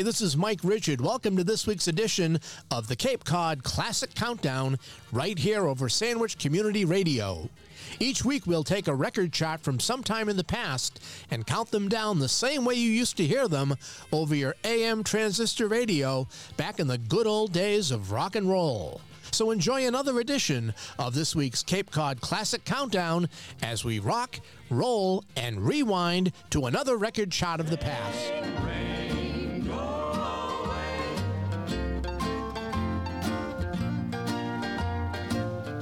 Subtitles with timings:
[0.00, 1.02] Hey, this is Mike Richard.
[1.02, 4.78] Welcome to this week's edition of the Cape Cod Classic Countdown
[5.12, 7.50] right here over Sandwich Community Radio.
[7.98, 11.90] Each week, we'll take a record chart from sometime in the past and count them
[11.90, 13.74] down the same way you used to hear them
[14.10, 19.02] over your AM transistor radio back in the good old days of rock and roll.
[19.32, 23.28] So enjoy another edition of this week's Cape Cod Classic Countdown
[23.62, 28.32] as we rock, roll, and rewind to another record chart of the past.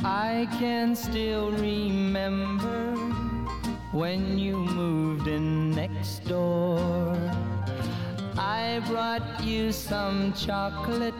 [0.05, 2.95] I can still remember
[3.91, 7.16] when you moved in next door.
[8.37, 11.15] I brought you some chocolate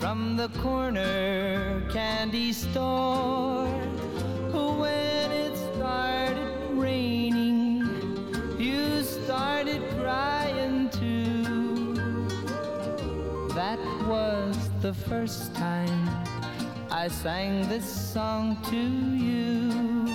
[0.00, 3.66] from the corner candy store.
[4.52, 7.86] When it started raining,
[8.58, 11.94] you started crying too.
[13.54, 16.33] That was the first time
[16.90, 20.06] I sang this song to you.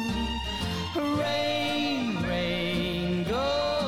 [0.96, 3.79] Rain, rain, go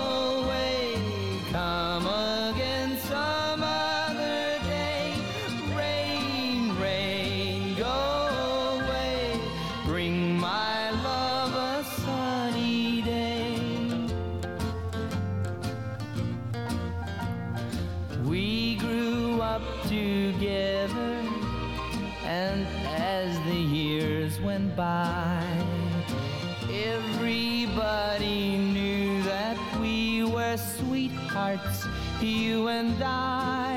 [24.81, 25.45] by.
[26.71, 31.85] Everybody knew that we were sweethearts,
[32.19, 33.75] you and I.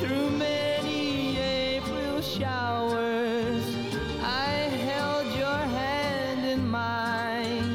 [0.00, 3.62] Through many April showers,
[4.48, 4.52] I
[4.88, 7.70] held your hand in mine.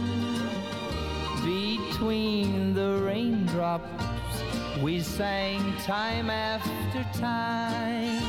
[1.54, 4.36] Between the raindrops,
[4.84, 8.25] we sang time after time.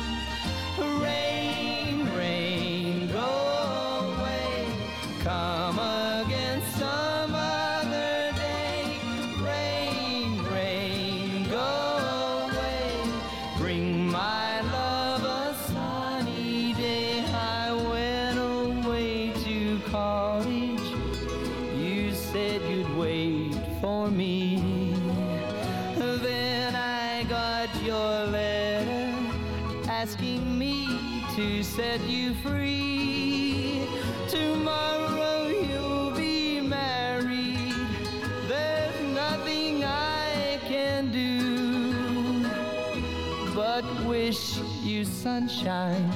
[45.27, 46.09] Sunshine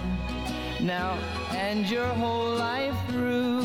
[0.80, 1.18] now
[1.52, 3.61] and your whole life through.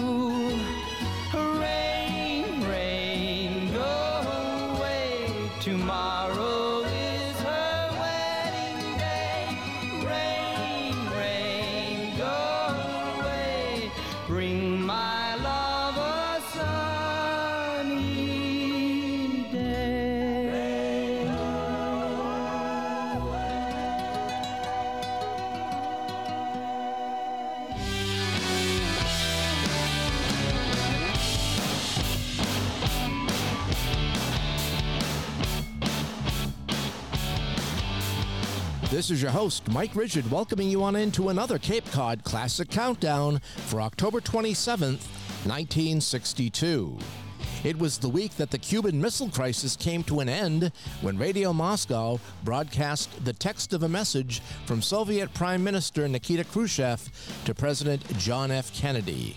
[38.96, 43.40] This is your host, Mike Richard, welcoming you on into another Cape Cod Classic Countdown
[43.66, 45.04] for October 27th,
[45.44, 46.96] 1962.
[47.62, 51.52] It was the week that the Cuban Missile Crisis came to an end when Radio
[51.52, 58.02] Moscow broadcast the text of a message from Soviet Prime Minister Nikita Khrushchev to President
[58.16, 58.72] John F.
[58.72, 59.36] Kennedy.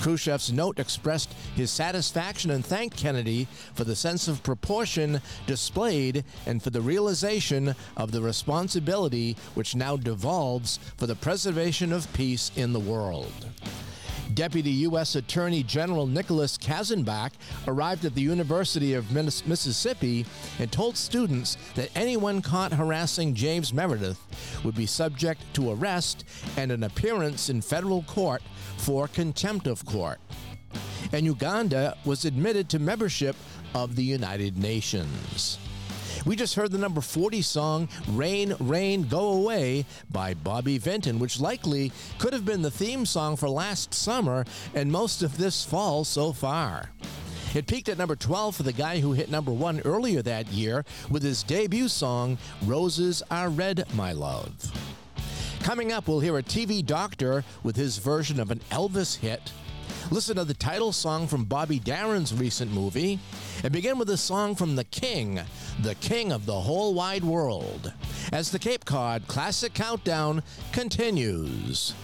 [0.00, 6.62] Khrushchev's note expressed his satisfaction and thanked Kennedy for the sense of proportion displayed and
[6.62, 12.72] for the realization of the responsibility which now devolves for the preservation of peace in
[12.72, 13.48] the world.
[14.34, 15.14] Deputy U.S.
[15.14, 17.32] Attorney General Nicholas Katzenbach
[17.68, 20.26] arrived at the University of Mississippi
[20.58, 24.18] and told students that anyone caught harassing James Meredith
[24.64, 26.24] would be subject to arrest
[26.56, 28.42] and an appearance in federal court
[28.76, 30.18] for contempt of court.
[31.12, 33.36] And Uganda was admitted to membership
[33.74, 35.58] of the United Nations.
[36.26, 41.38] We just heard the number 40 song Rain, Rain, Go Away by Bobby Vinton, which
[41.38, 46.02] likely could have been the theme song for last summer and most of this fall
[46.04, 46.90] so far.
[47.54, 50.84] It peaked at number 12 for the guy who hit number 1 earlier that year
[51.10, 54.72] with his debut song Roses Are Red, My Love.
[55.62, 59.52] Coming up, we'll hear a TV doctor with his version of an Elvis hit.
[60.10, 63.18] Listen to the title song from Bobby Darin's recent movie,
[63.64, 65.40] and begin with a song from The King,
[65.82, 67.92] the king of the whole wide world,
[68.32, 70.42] as the Cape Cod Classic Countdown
[70.72, 71.94] continues.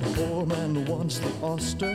[0.00, 1.92] The poor man wants the oyster,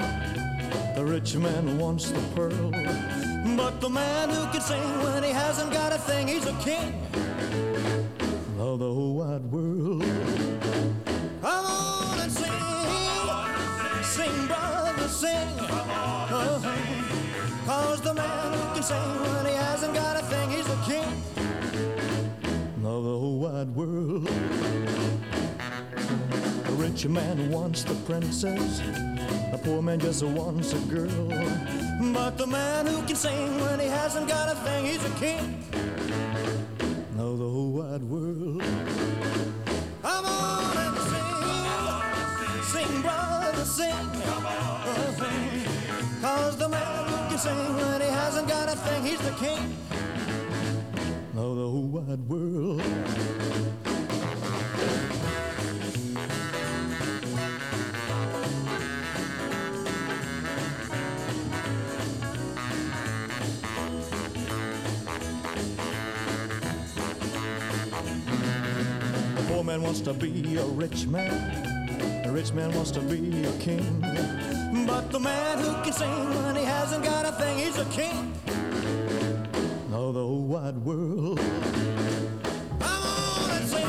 [0.95, 3.38] the rich man wants the pearl.
[3.59, 6.93] But the man who can sing when he hasn't got a thing, he's a king
[8.57, 10.01] of the whole wide world.
[11.41, 12.61] Come on and sing,
[14.01, 15.49] sing, brother, sing.
[15.59, 16.59] Uh-huh.
[17.65, 21.09] Cause the man who can sing when he hasn't got a thing, he's a king
[22.77, 24.88] of the whole wide world.
[26.89, 28.79] Rich man wants the princess,
[29.51, 31.07] the poor man just wants a girl.
[32.11, 35.63] But the man who can sing when he hasn't got a thing, he's a king
[37.19, 38.63] of the whole wide world.
[40.01, 40.97] Come on and
[42.63, 44.09] sing, sing, brother, sing.
[46.21, 49.77] Cause the man who can sing when he hasn't got a thing, he's the king
[51.37, 52.81] of the whole wide world.
[69.69, 72.23] Man wants to be a rich man.
[72.23, 74.01] The rich man wants to be a king.
[74.87, 76.09] But the man who can sing
[76.43, 78.33] when he hasn't got a thing, he's a king
[79.93, 81.37] of the whole wide world.
[82.79, 83.87] Come on and sing,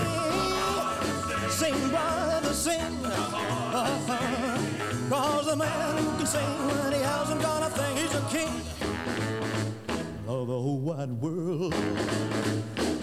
[1.49, 2.97] sing, brother, sing.
[3.73, 4.59] Uh-huh.
[5.09, 8.53] Cause the man who can sing when he hasn't got a thing, he's a king
[10.29, 11.73] of the wide world.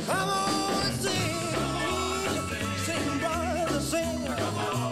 [0.06, 0.67] Come on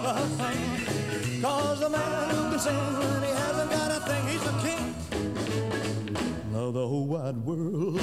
[0.05, 4.95] Cause the man who can sing when he hasn't got a thing, he's a king
[6.53, 7.99] of the whole wide world.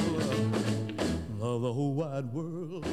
[1.40, 2.84] Of the whole wide world.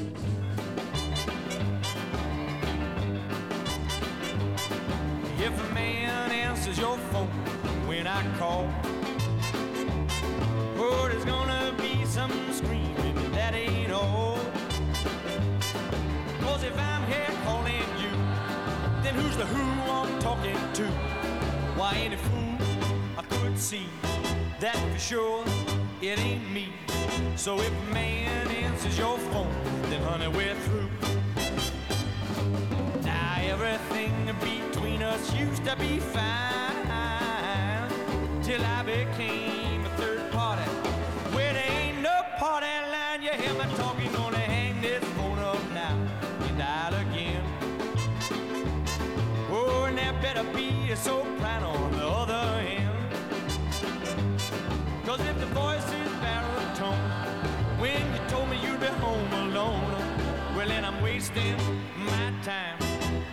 [5.39, 7.29] If a man answers your phone
[7.87, 8.67] when I call,
[19.39, 20.83] the who I'm talking to?
[21.79, 22.57] Why, any fool
[23.17, 23.87] I could see
[24.59, 25.45] that for sure
[26.01, 26.73] it ain't me.
[27.37, 30.89] So if man answers your phone, then honey, we're through.
[33.05, 36.89] Now everything between us used to be fine
[38.43, 39.68] till I became
[51.03, 52.89] soprano on the other end.
[55.05, 57.09] Cause if the voice is baritone,
[57.79, 59.91] when you told me you'd be home alone,
[60.55, 61.55] well then I'm wasting
[61.97, 62.77] my time.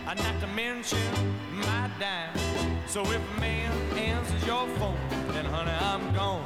[0.05, 1.11] I not to mention
[1.51, 2.33] my dime.
[2.87, 4.97] So if a man answers your phone,
[5.33, 6.45] then honey, I'm gone.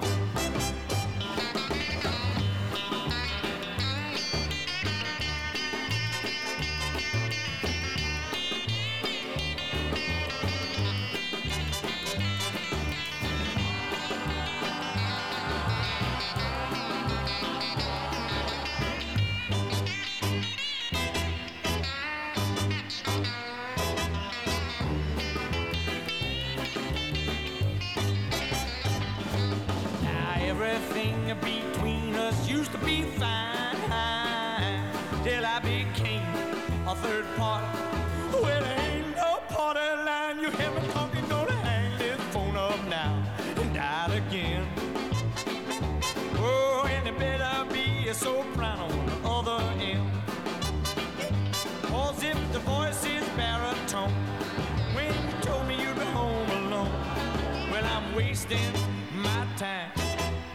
[58.51, 58.73] Wasting
[59.21, 59.91] my time,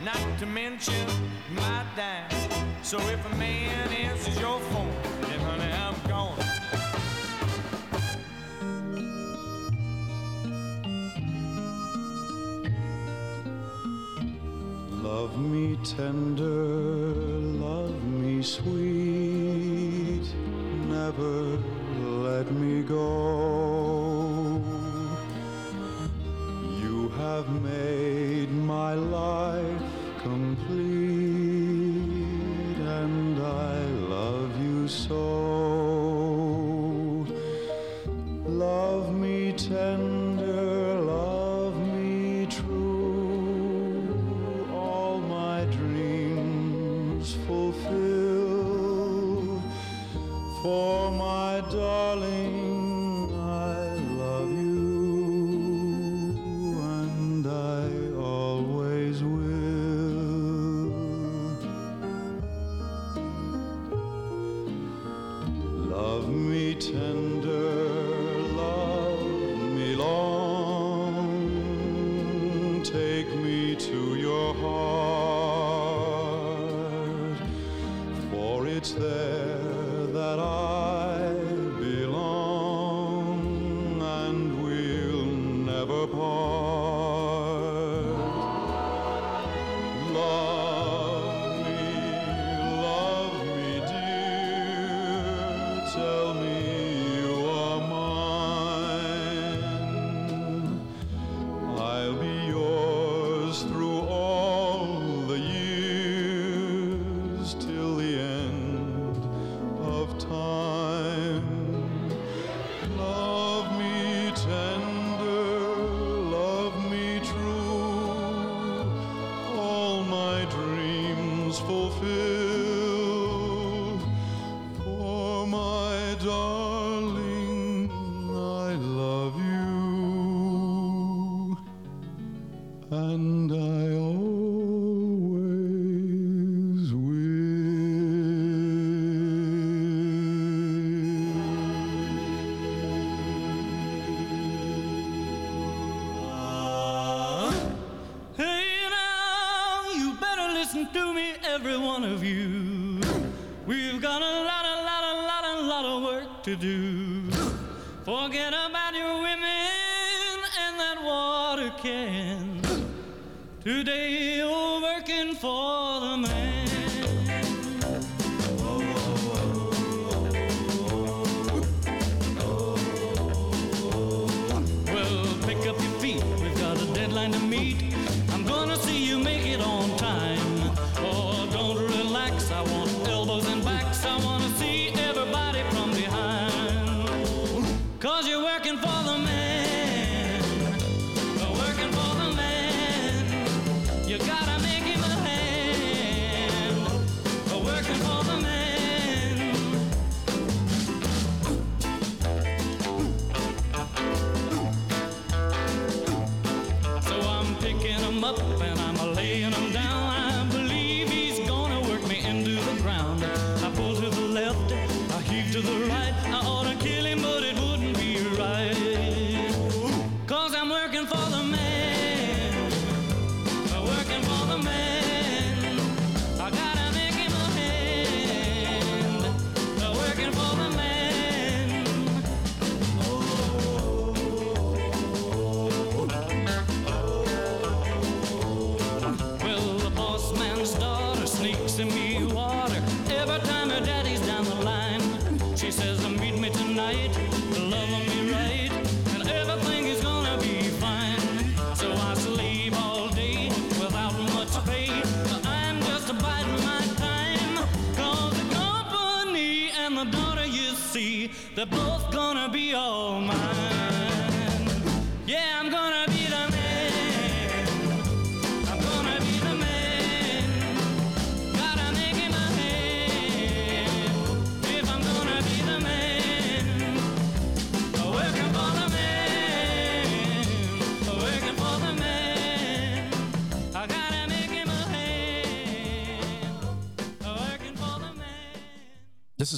[0.04, 1.06] not to mention
[1.54, 2.28] my dime.
[2.82, 6.38] So if a man answers your phone, then honey, I'm gone.
[15.02, 16.44] Love me tender,
[17.64, 20.26] love me sweet,
[20.88, 21.58] never
[22.22, 23.25] let me go.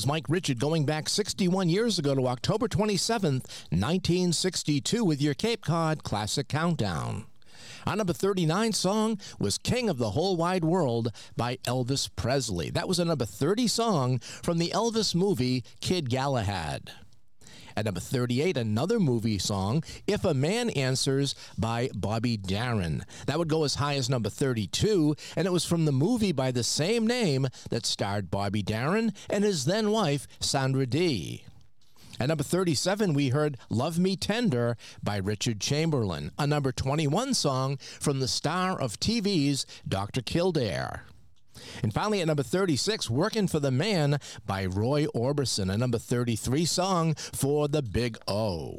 [0.08, 6.02] Mike Richard going back 61 years ago to October 27th, 1962 with your Cape Cod
[6.02, 7.26] Classic Countdown.
[7.86, 12.70] Our number 39 song was King of the Whole Wide World by Elvis Presley.
[12.70, 16.90] That was a number 30 song from the Elvis movie Kid Galahad.
[17.78, 23.04] At number 38, another movie song, If a Man Answers by Bobby Darin.
[23.26, 26.50] That would go as high as number 32, and it was from the movie by
[26.50, 31.44] the same name that starred Bobby Darin and his then wife, Sandra Dee.
[32.18, 37.76] At number 37, we heard Love Me Tender by Richard Chamberlain, a number 21 song
[38.00, 40.20] from the star of TV's Dr.
[40.20, 41.04] Kildare.
[41.82, 46.64] And finally, at number 36, Working for the Man by Roy Orbison, a number 33
[46.64, 48.78] song for the Big O.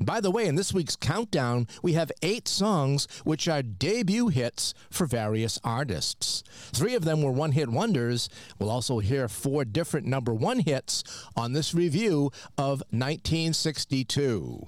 [0.00, 4.74] By the way, in this week's countdown, we have eight songs which are debut hits
[4.90, 6.42] for various artists.
[6.72, 8.28] Three of them were one hit wonders.
[8.58, 11.02] We'll also hear four different number one hits
[11.36, 14.64] on this review of 1962.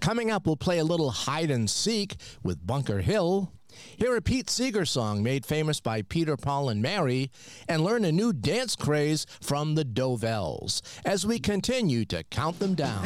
[0.00, 3.52] Coming up, we'll play a little hide and seek with Bunker Hill.
[3.96, 7.30] Hear a Pete Seeger song made famous by Peter, Paul, and Mary,
[7.68, 12.74] and learn a new dance craze from the Dovells as we continue to count them
[12.74, 13.04] down.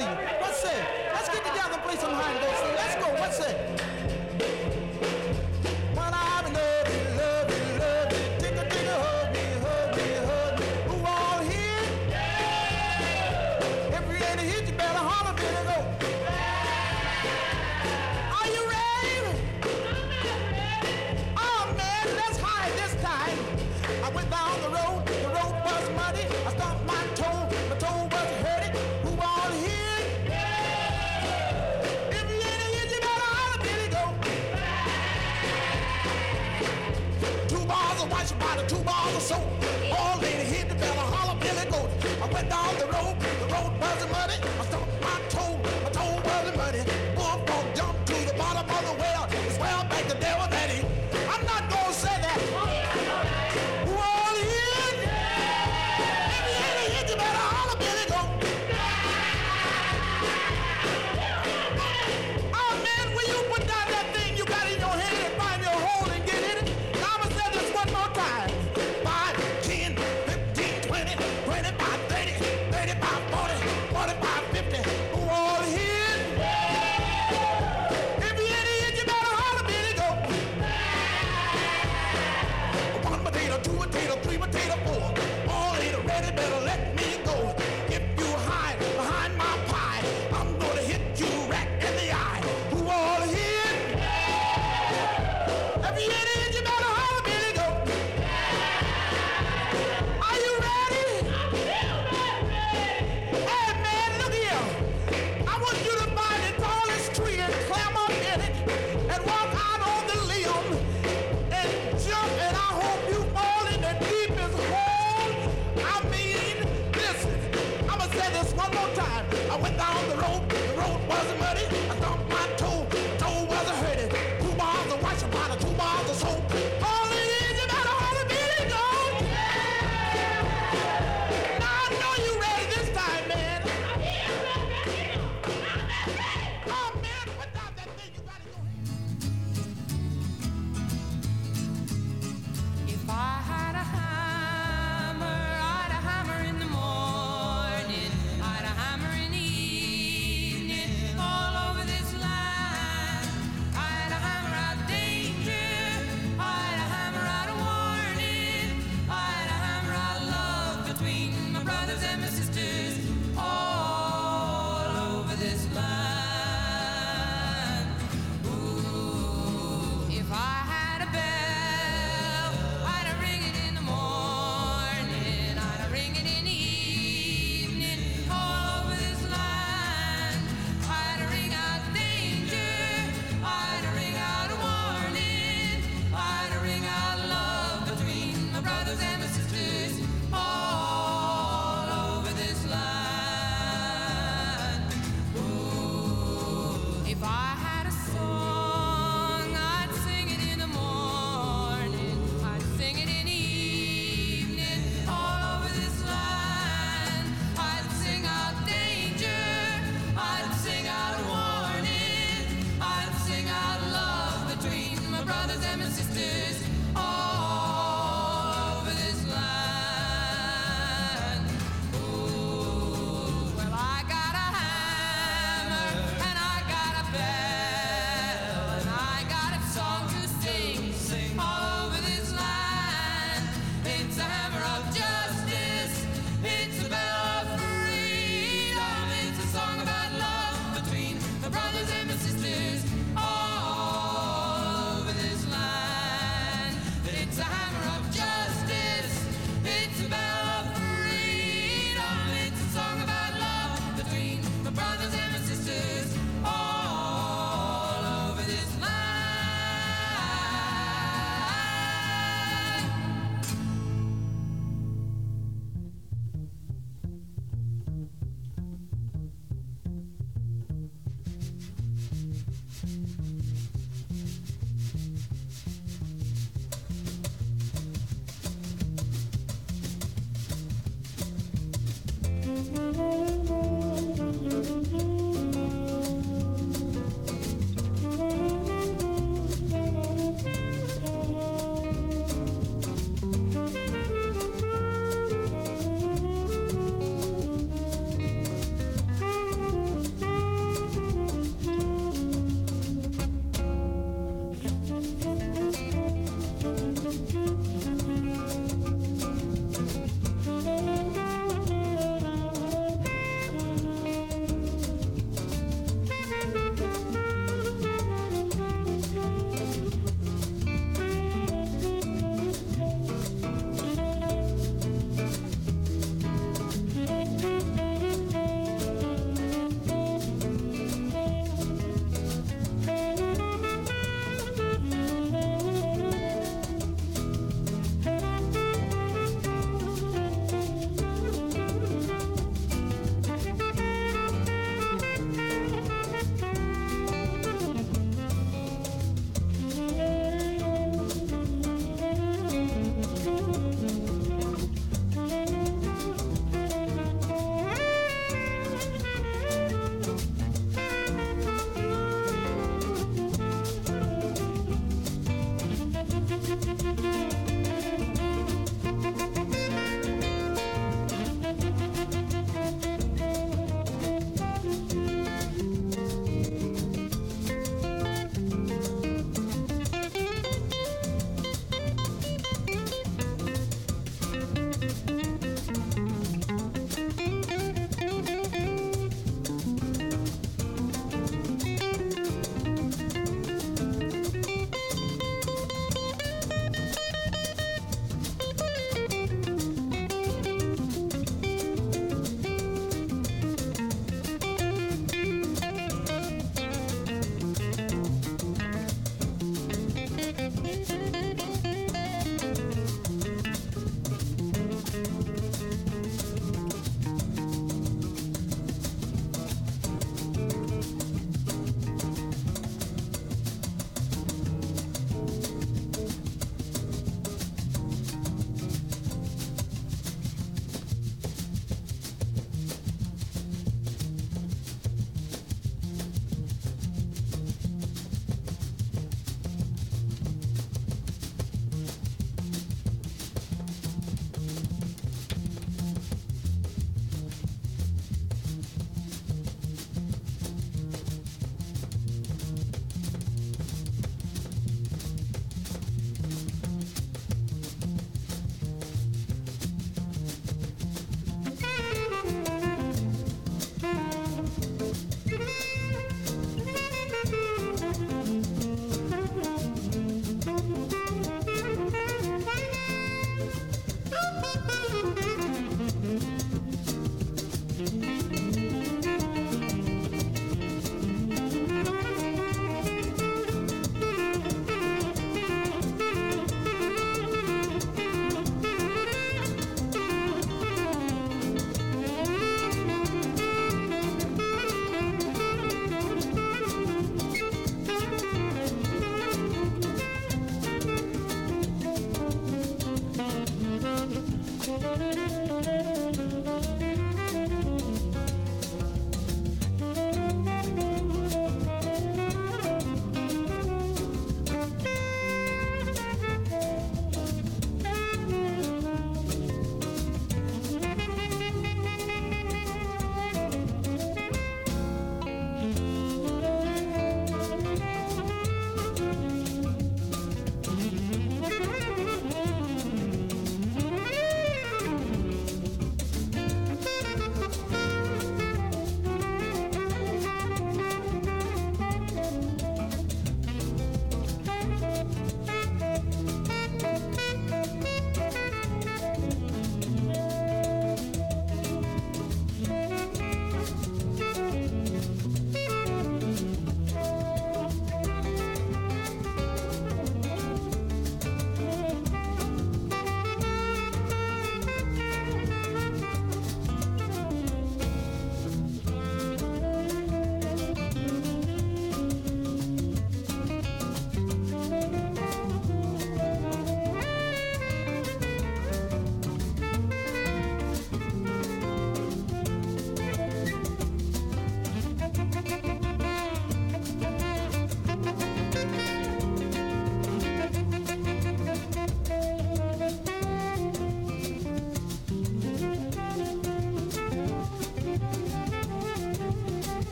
[0.00, 0.06] See.
[0.06, 0.29] What's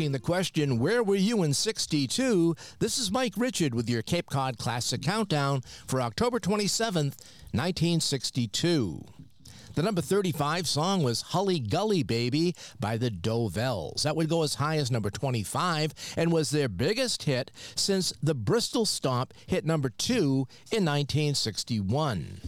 [0.00, 2.56] asking the question, Where were you in 62?
[2.78, 7.20] This is Mike Richard with your Cape Cod Classic Countdown for October 27th,
[7.52, 9.04] 1962.
[9.74, 14.04] The number 35 song was Hully Gully Baby by the Dovells.
[14.04, 18.34] That would go as high as number 25 and was their biggest hit since the
[18.34, 20.14] Bristol Stomp hit number 2
[20.72, 22.40] in 1961.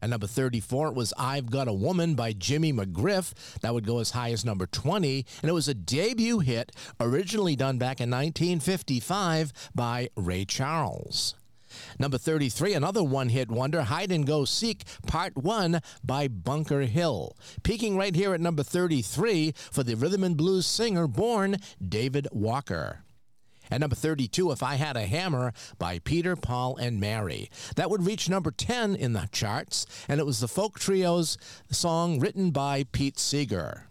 [0.00, 3.32] At number 34 it was I've Got a Woman by Jimmy McGriff.
[3.60, 5.26] That would go as high as number 20.
[5.42, 11.34] And it was a debut hit originally done back in 1955 by Ray Charles.
[11.98, 17.36] Number 33, another one hit wonder, Hide and Go Seek, Part 1 by Bunker Hill.
[17.62, 21.56] Peaking right here at number 33 for the rhythm and blues singer born
[21.86, 23.04] David Walker.
[23.70, 27.50] At number 32, If I Had a Hammer by Peter, Paul, and Mary.
[27.76, 31.38] That would reach number 10 in the charts, and it was the folk trio's
[31.70, 33.84] song written by Pete Seeger.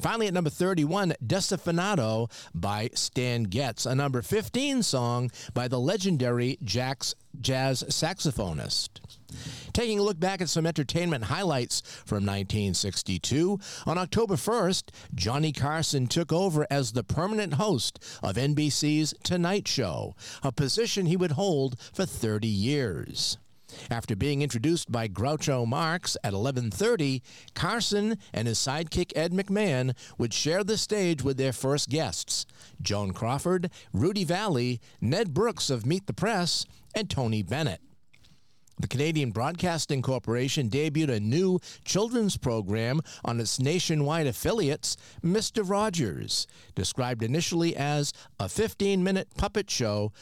[0.00, 6.58] Finally, at number 31, Desafinado by Stan Getz, a number 15 song by the legendary
[6.62, 9.00] Jax jazz saxophonist.
[9.72, 16.06] Taking a look back at some entertainment highlights from 1962, on October 1st, Johnny Carson
[16.06, 21.78] took over as the permanent host of NBC's Tonight Show, a position he would hold
[21.92, 23.38] for 30 years.
[23.90, 27.22] After being introduced by Groucho Marx at 11:30,
[27.54, 32.46] Carson and his sidekick Ed McMahon would share the stage with their first guests:
[32.80, 37.80] Joan Crawford, Rudy Vallée, Ned Brooks of Meet the Press, and Tony Bennett.
[38.78, 45.68] The Canadian Broadcasting Corporation debuted a new children's program on its nationwide affiliates, Mr.
[45.68, 50.12] Rogers, described initially as a 15 minute puppet show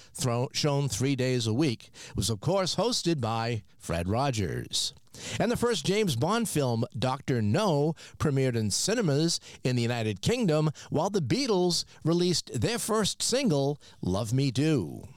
[0.53, 1.91] shown three days a week.
[2.15, 4.93] Was, of course, hosted by Fred Rogers.
[5.39, 7.43] And the first James Bond film, Dr.
[7.43, 13.79] No, premiered in cinemas in the United Kingdom, while the Beatles released their first single,
[14.01, 15.09] Love Me Do.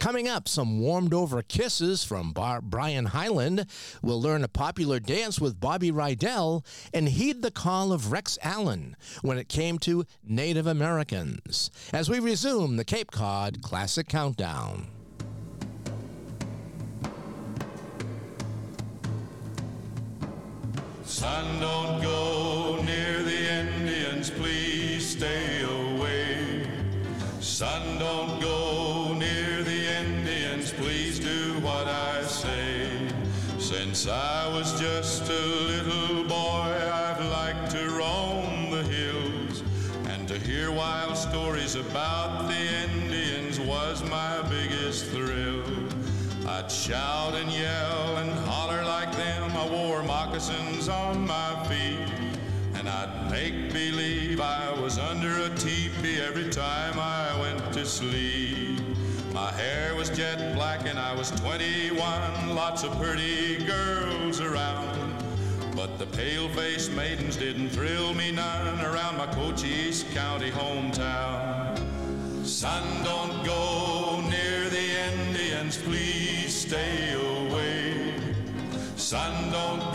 [0.00, 3.66] Coming up, some warmed over kisses from Bar- Brian Hyland.
[4.00, 8.96] We'll learn a popular dance with Bobby Rydell and heed the call of Rex Allen
[9.20, 11.70] when it came to Native Americans.
[11.92, 14.88] As we resume the Cape Cod Classic Countdown.
[21.04, 26.66] Son, don't go near the Indians, please stay away.
[27.40, 28.39] Son, don't
[31.90, 32.88] I say.
[33.58, 39.62] Since I was just a little boy, I've liked to roam the hills,
[40.08, 45.64] and to hear wild stories about the Indians was my biggest thrill.
[46.46, 49.50] I'd shout and yell and holler like them.
[49.56, 52.08] I wore moccasins on my feet.
[52.74, 58.39] And I'd make believe I was under a teepee every time I went to sleep.
[59.60, 62.54] Hair was jet black and I was 21.
[62.54, 65.22] Lots of pretty girls around.
[65.76, 71.76] But the pale-faced maidens didn't thrill me none around my Cochise County hometown.
[72.46, 78.14] Son, don't go near the Indians, please stay away.
[78.96, 79.89] Son, don't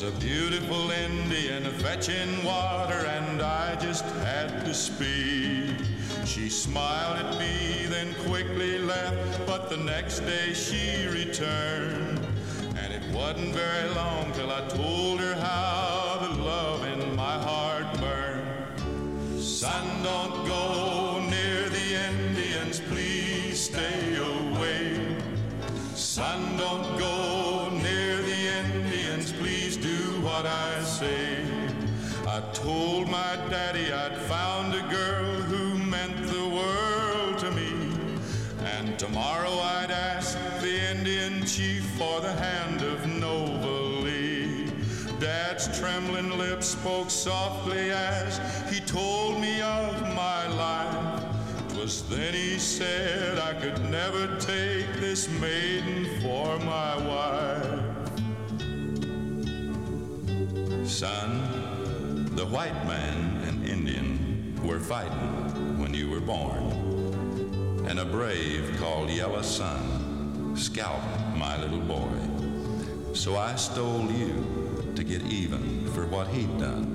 [0.00, 5.74] was a beautiful Indian fetching water and I just had to speak.
[6.26, 12.20] She smiled at me, then quickly left, but the next day she returned.
[12.76, 17.86] And it wasn't very long till I told her how the love in my heart
[17.98, 18.80] burned.
[19.40, 20.85] Son, don't go
[33.16, 37.72] my daddy I'd found a girl who meant the world to me.
[38.74, 44.70] And tomorrow I'd ask the Indian chief for the hand of Nova Lee.
[45.18, 48.30] Dad's trembling lips spoke softly as
[48.70, 49.92] he told me of
[50.24, 51.22] my life.
[51.68, 57.86] 'Twas then he said I could never take this maiden for my wife.
[61.02, 61.65] Son,
[62.36, 67.86] the white man and Indian were fighting when you were born.
[67.88, 73.14] And a brave called Yellow Sun scalped my little boy.
[73.14, 76.92] So I stole you to get even for what he'd done.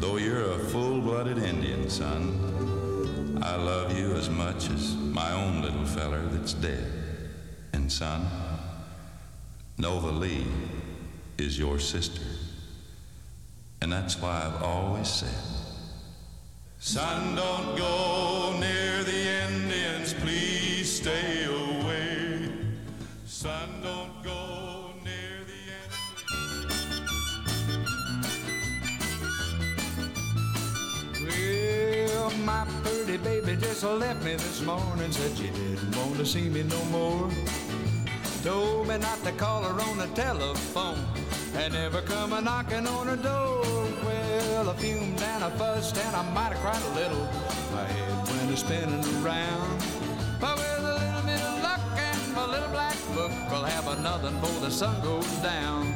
[0.00, 5.86] Though you're a full-blooded Indian, son, I love you as much as my own little
[5.86, 6.92] feller that's dead.
[7.72, 8.26] And son,
[9.76, 10.44] Nova Lee
[11.36, 12.37] is your sister.
[13.80, 15.28] And that's why I've always said,
[16.80, 22.50] Son, don't go near the Indians, please stay away.
[23.24, 25.60] Son, don't go near the
[31.20, 32.10] Indians.
[32.10, 35.12] Well, my pretty baby just left me this morning.
[35.12, 37.30] Said she didn't want to see me no more.
[38.42, 40.98] Told me not to call her on the telephone
[41.56, 43.62] and never come a knocking on her door.
[44.04, 47.24] Well, I fumed and I fussed and I might have cried a little.
[47.72, 49.82] My head went a spinning around.
[50.40, 54.30] But with a little bit of luck and my little black book, I'll have another
[54.30, 55.92] before the sun goes down.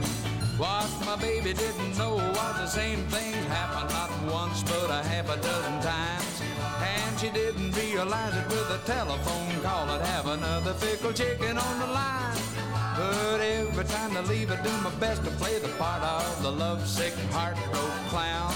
[0.58, 5.28] What my baby didn't know was the same thing happened not once but a half
[5.28, 6.42] a dozen times.
[6.82, 9.90] And she didn't realize it with a telephone call.
[9.90, 12.81] I'd have another fickle chicken on the line.
[12.96, 16.50] But every time I leave, I do my best to play the part of the
[16.50, 18.52] lovesick, heartbroken clown.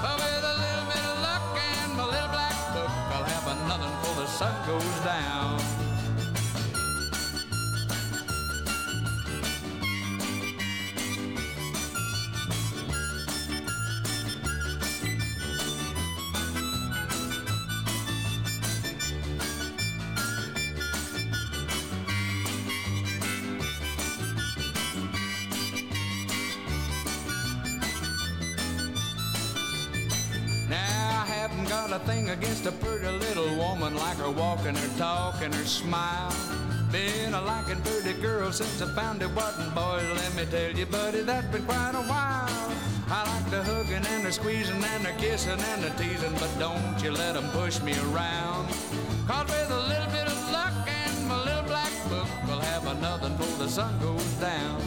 [0.00, 3.88] But with a little bit of luck and my little black book, I'll have another
[3.88, 5.81] before the sun goes down.
[31.92, 36.32] A thing against a pretty little woman like her walk her talk and her smile.
[36.90, 40.08] Been a liking pretty girl since I found it wasn't boys.
[40.14, 42.72] Let me tell you, buddy, that's been quite a while.
[43.10, 46.96] I like the hugging and the squeezing and the kissing and the teasing, but don't
[47.02, 48.68] you let 'em push me around.
[49.28, 53.28] Cause with a little bit of luck and my little black book, we'll have another
[53.30, 54.80] before the sun goes down.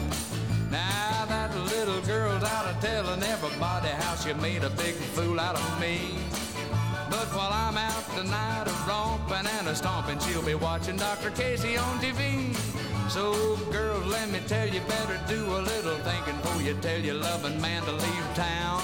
[0.70, 5.54] Now that little girl's out of telling everybody how she made a big fool out
[5.54, 6.45] of me.
[7.08, 11.30] But while I'm out tonight a romping and a stomping, she'll be watching Dr.
[11.30, 12.54] Casey on TV.
[13.08, 17.14] So, girls, let me tell you, better do a little thinking before you tell your
[17.14, 18.82] loving man to leave town.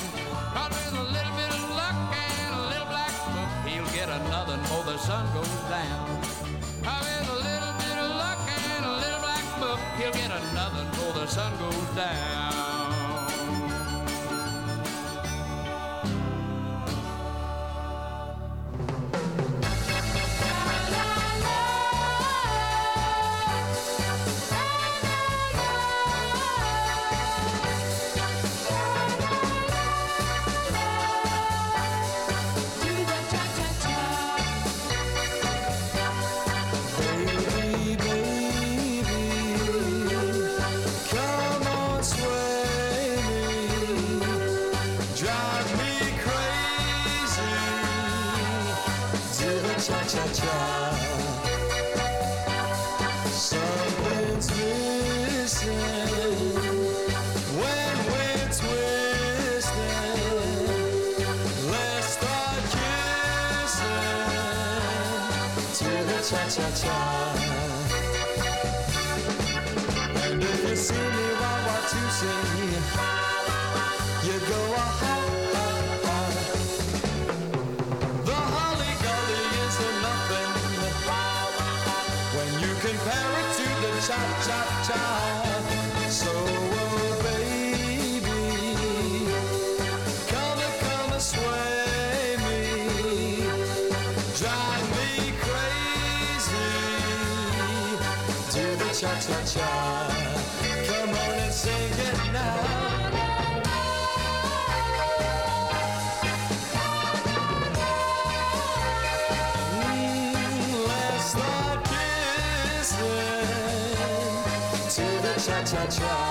[0.55, 4.57] Cause with a little bit of luck and a little black book, he'll get another
[4.59, 6.20] before the sun goes down.
[6.20, 11.12] With a little bit of luck and a little black book, he'll get another before
[11.14, 12.72] the sun goes down.
[116.01, 116.22] Yeah.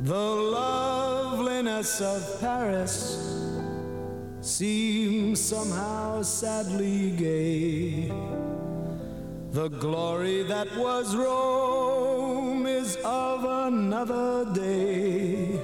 [0.00, 3.18] The loveliness of Paris
[4.40, 8.12] seems somehow sadly gay.
[9.50, 15.58] The glory that was Rome is of another day.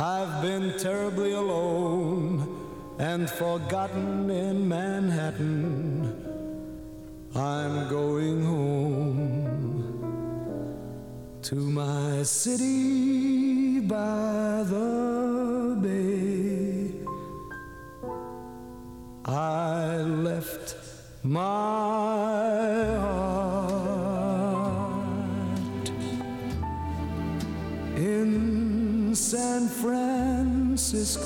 [0.00, 6.12] I've been terribly alone and forgotten in Manhattan.
[7.36, 9.27] I'm going home
[11.48, 16.92] to my city by the bay.
[19.24, 19.96] I
[20.26, 20.76] left
[21.22, 21.38] my
[23.00, 23.88] heart
[27.96, 31.24] in San Francisco.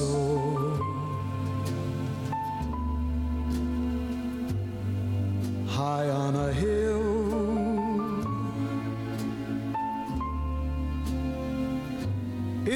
[5.67, 6.72] High on a hill.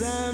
[0.00, 0.29] sun.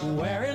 [0.00, 0.49] Heart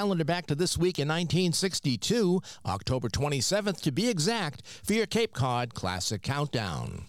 [0.00, 5.34] calendar back to this week in 1962, October 27th to be exact, for your Cape
[5.34, 7.02] Cod Classic Countdown.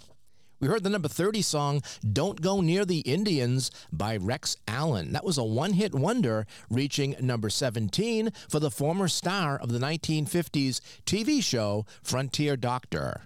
[0.59, 5.13] We heard the number 30 song, Don't Go Near the Indians by Rex Allen.
[5.13, 9.79] That was a one hit wonder, reaching number 17 for the former star of the
[9.79, 13.21] 1950s TV show Frontier Doctor.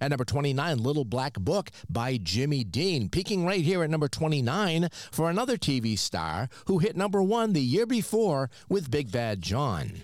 [0.00, 4.88] At number 29, Little Black Book by Jimmy Dean, peaking right here at number 29
[5.10, 10.02] for another TV star who hit number one the year before with Big Bad John.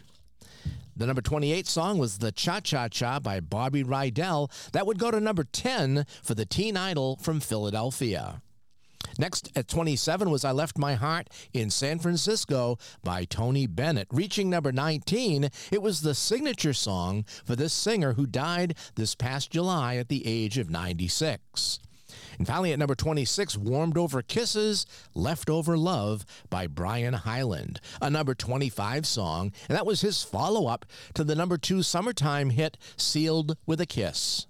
[0.94, 4.50] The number 28 song was The Cha Cha Cha by Bobby Rydell.
[4.72, 8.40] That would go to number 10 for the teen idol from Philadelphia.
[9.18, 14.08] Next at 27 was I Left My Heart in San Francisco by Tony Bennett.
[14.10, 19.50] Reaching number 19, it was the signature song for this singer who died this past
[19.50, 21.78] July at the age of 96.
[22.38, 28.34] And finally, at number 26, Warmed Over Kisses, Leftover Love by Brian Hyland, a number
[28.34, 33.56] 25 song, and that was his follow up to the number two summertime hit, Sealed
[33.66, 34.46] with a Kiss.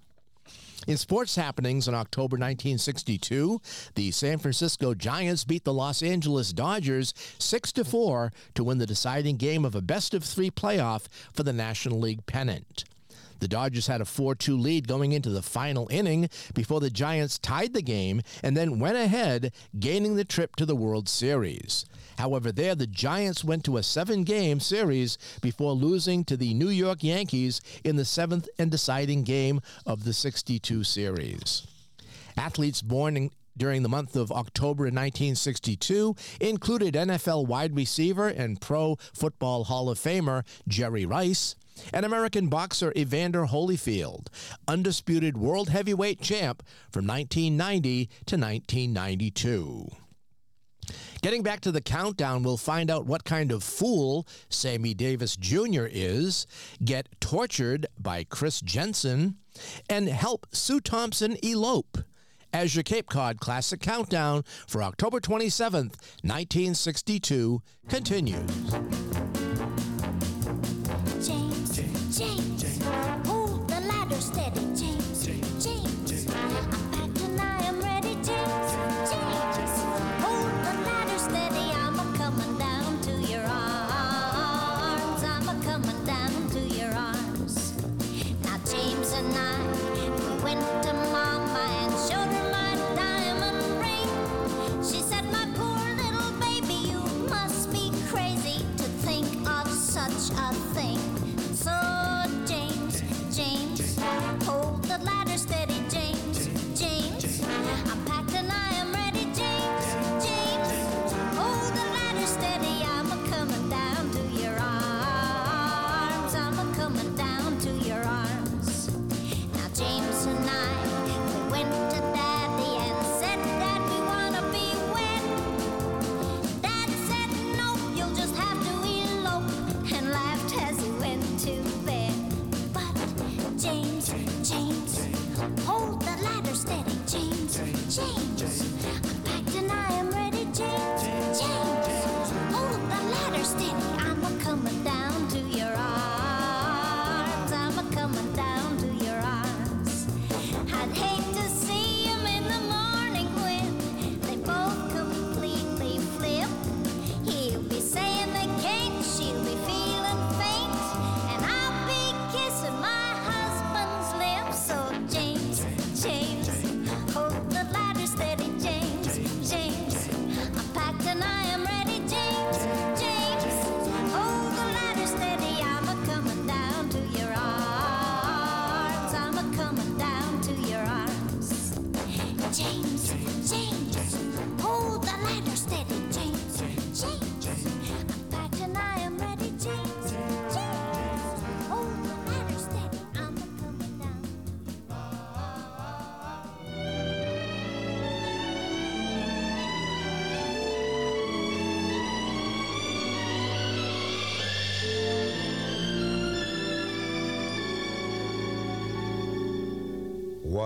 [0.87, 3.59] In sports happenings in October 1962,
[3.95, 8.85] the San Francisco Giants beat the Los Angeles Dodgers 6 to 4 to win the
[8.85, 12.85] deciding game of a best of 3 playoff for the National League pennant.
[13.39, 17.37] The Dodgers had a 4 2 lead going into the final inning before the Giants
[17.37, 21.85] tied the game and then went ahead, gaining the trip to the World Series.
[22.17, 26.69] However, there the Giants went to a seven game series before losing to the New
[26.69, 31.67] York Yankees in the seventh and deciding game of the 62 series.
[32.35, 38.97] Athletes born in during the month of October 1962 included NFL wide receiver and Pro
[39.13, 41.55] Football Hall of Famer Jerry Rice,
[41.93, 44.27] and American boxer Evander Holyfield,
[44.67, 49.87] undisputed world heavyweight champ from 1990 to 1992.
[51.21, 55.85] Getting back to the countdown, we'll find out what kind of fool Sammy Davis Jr.
[55.89, 56.47] is,
[56.83, 59.35] get tortured by Kris Jensen,
[59.89, 61.97] and help Sue Thompson elope
[62.53, 68.51] as your Cape Cod Classic Countdown for October 27th, 1962 continues.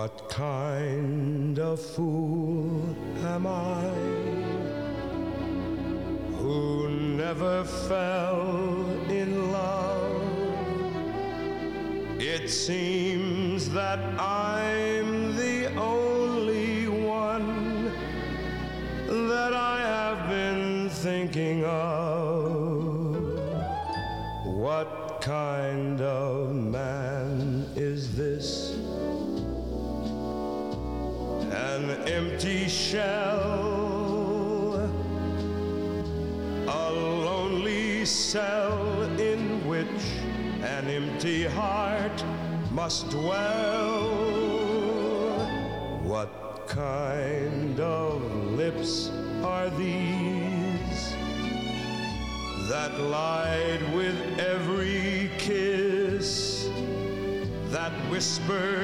[0.02, 3.84] What kind of fool am I
[6.38, 8.40] who never fell
[9.08, 10.22] in love?
[12.18, 14.31] It seems that I
[42.82, 44.10] must dwell.
[46.02, 48.20] What kind of
[48.60, 49.08] lips
[49.44, 51.14] are these
[52.68, 56.68] that lied with every kiss,
[57.70, 58.81] that whispered?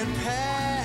[0.00, 0.79] can pass.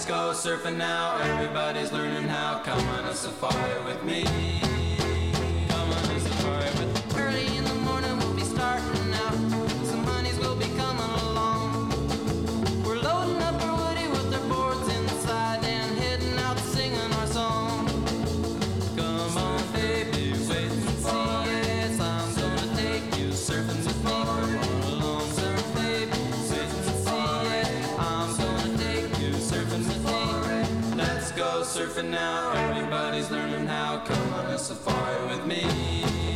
[0.00, 1.18] Let's go surfing now.
[1.18, 2.62] Everybody's learning how.
[2.64, 4.24] Come on a safari with me.
[32.02, 32.52] now.
[32.52, 33.98] Everybody's learning how.
[34.04, 36.29] Come on a safari with me.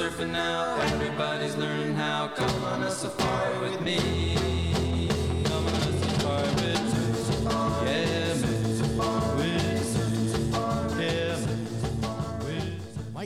[0.00, 0.80] Surfing now.
[0.80, 2.28] Everybody's learning how.
[2.28, 4.39] Come on a safari with me.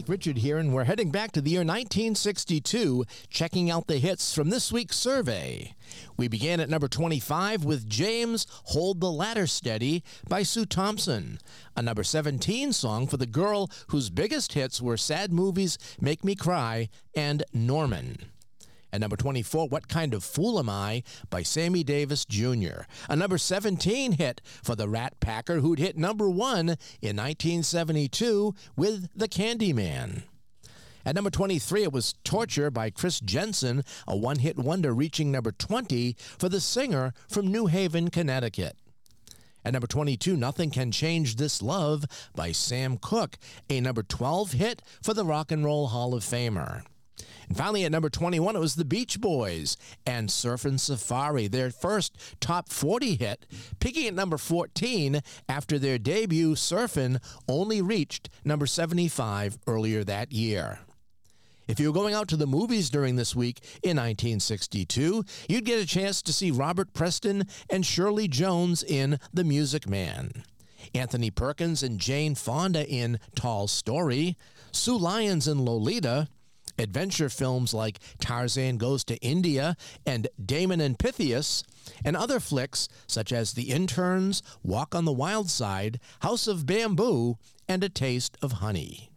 [0.05, 4.35] Mike Richard here, and we're heading back to the year 1962, checking out the hits
[4.35, 5.75] from this week's survey.
[6.19, 11.39] We began at number 25 with James Hold the Ladder Steady by Sue Thompson,
[11.75, 16.35] a number 17 song for the girl whose biggest hits were Sad Movies, Make Me
[16.35, 18.34] Cry, and Norman.
[18.95, 23.39] At number 24, What Kind of Fool Am I by Sammy Davis Jr., a number
[23.39, 30.23] 17 hit for the Rat Packer who'd hit number one in 1972 with The Candyman.
[31.05, 35.51] At number 23, it was Torture by Kris Jensen, a one hit wonder reaching number
[35.51, 38.77] 20 for the singer from New Haven, Connecticut.
[39.65, 42.05] At number 22, Nothing Can Change This Love
[42.37, 43.39] by Sam Cooke,
[43.69, 46.85] a number 12 hit for the Rock and Roll Hall of Famer.
[47.49, 52.17] And finally, at number 21, it was the Beach Boys and Surfin' Safari, their first
[52.41, 53.47] top 40 hit,
[53.81, 60.81] peaking at number 14 after their debut, Surfin' only reached number 75 earlier that year.
[61.67, 65.83] If you were going out to the movies during this week in 1962, you'd get
[65.83, 70.45] a chance to see Robert Preston and Shirley Jones in The Music Man.
[70.95, 74.37] Anthony Perkins and Jane Fonda in Tall Story,
[74.73, 76.29] Sue Lyons in Lolita,
[76.79, 81.65] adventure films like Tarzan Goes to India and Damon and Pythias,
[82.05, 87.39] and other flicks such as The Interns, Walk on the Wild Side, House of Bamboo,
[87.69, 89.11] and A Taste of Honey.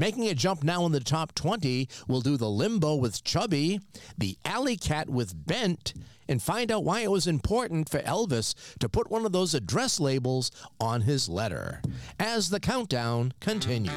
[0.00, 3.80] Making a jump now in the top 20, we'll do the Limbo with Chubby,
[4.16, 5.92] the Alley Cat with Bent,
[6.26, 10.00] and find out why it was important for Elvis to put one of those address
[10.00, 11.82] labels on his letter.
[12.18, 13.92] As the countdown continues.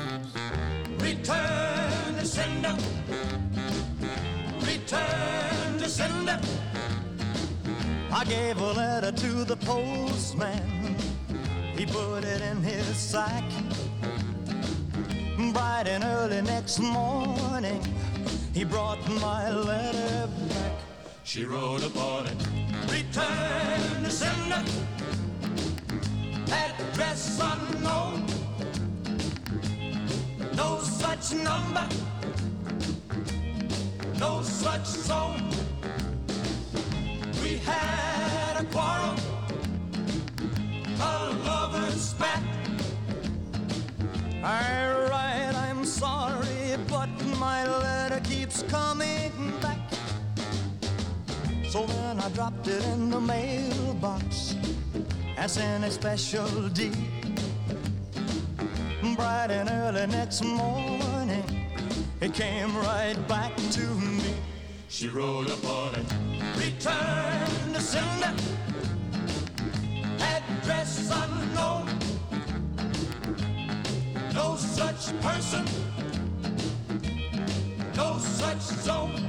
[0.97, 2.75] Return sender.
[4.59, 6.41] Return sender.
[8.11, 10.97] I gave a letter to the postman.
[11.77, 13.45] He put it in his sack.
[15.35, 17.81] Bright and early next morning,
[18.53, 20.73] he brought my letter back.
[21.23, 22.37] She wrote upon it.
[22.91, 24.63] Return to sender.
[26.51, 28.27] Address unknown.
[30.55, 31.87] No such number.
[34.19, 35.49] No such zone.
[37.41, 39.15] We had a quarrel.
[40.99, 42.52] A lover's spat.
[44.43, 47.07] All right, I'm sorry, but
[47.39, 49.31] my letter keeps coming
[49.61, 49.79] back.
[51.69, 54.57] So then I dropped it in the mailbox
[55.37, 56.91] as in a special deed.
[59.15, 61.45] Bright and early next morning,
[62.19, 64.33] it came right back to me.
[64.89, 66.13] She wrote upon it.
[66.57, 68.33] Return to sender.
[70.19, 72.02] Address unknown.
[74.63, 75.65] No such person.
[77.97, 79.27] No such zone.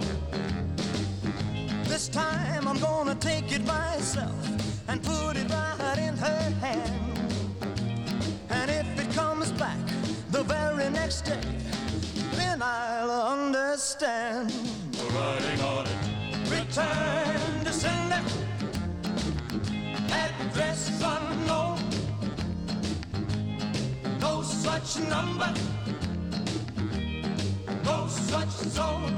[1.84, 4.32] This time I'm gonna take it myself
[4.86, 7.18] and put it right in her hand.
[8.48, 9.84] And if it comes back
[10.30, 11.42] the very next day,
[12.36, 14.54] then I'll understand.
[15.14, 15.98] Writing on it.
[16.48, 18.22] Return to sender.
[20.12, 21.73] Address unknown.
[24.82, 25.54] Such number.
[27.84, 29.16] No such zone.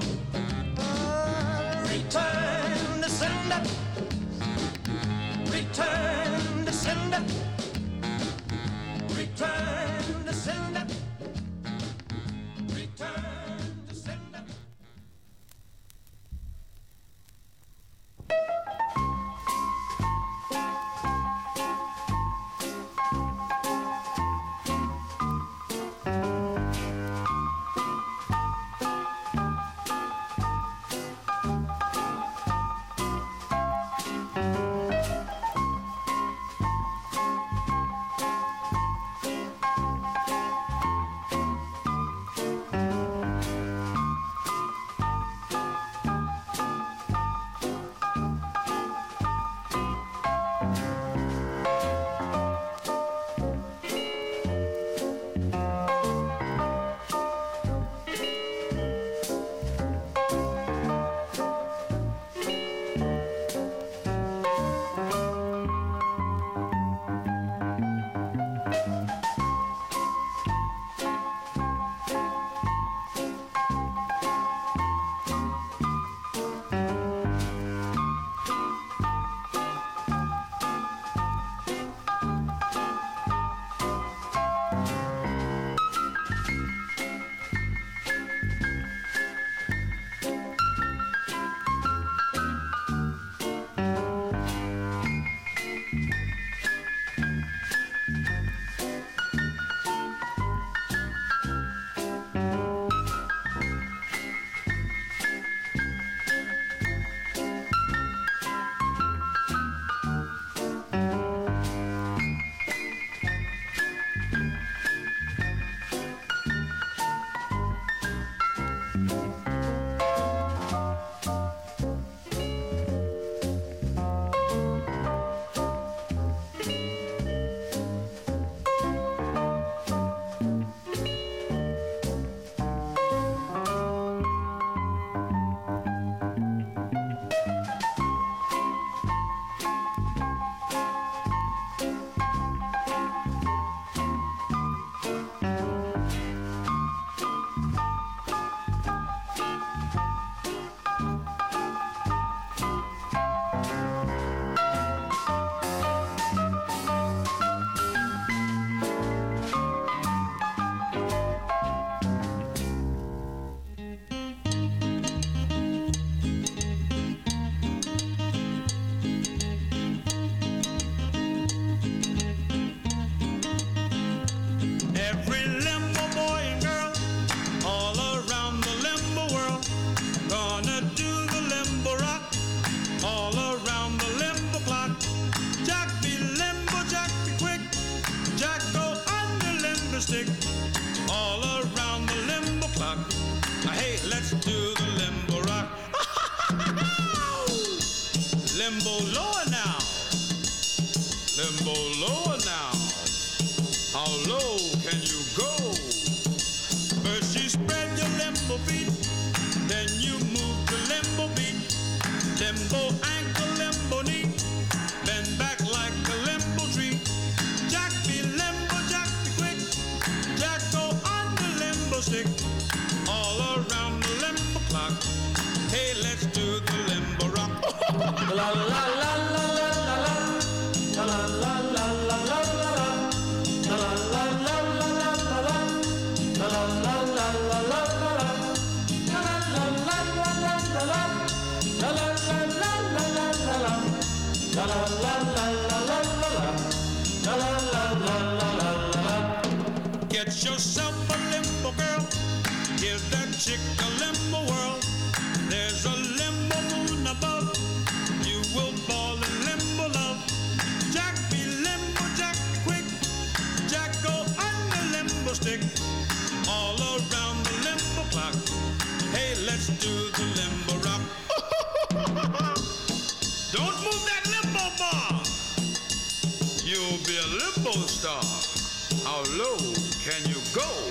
[280.56, 280.85] Go?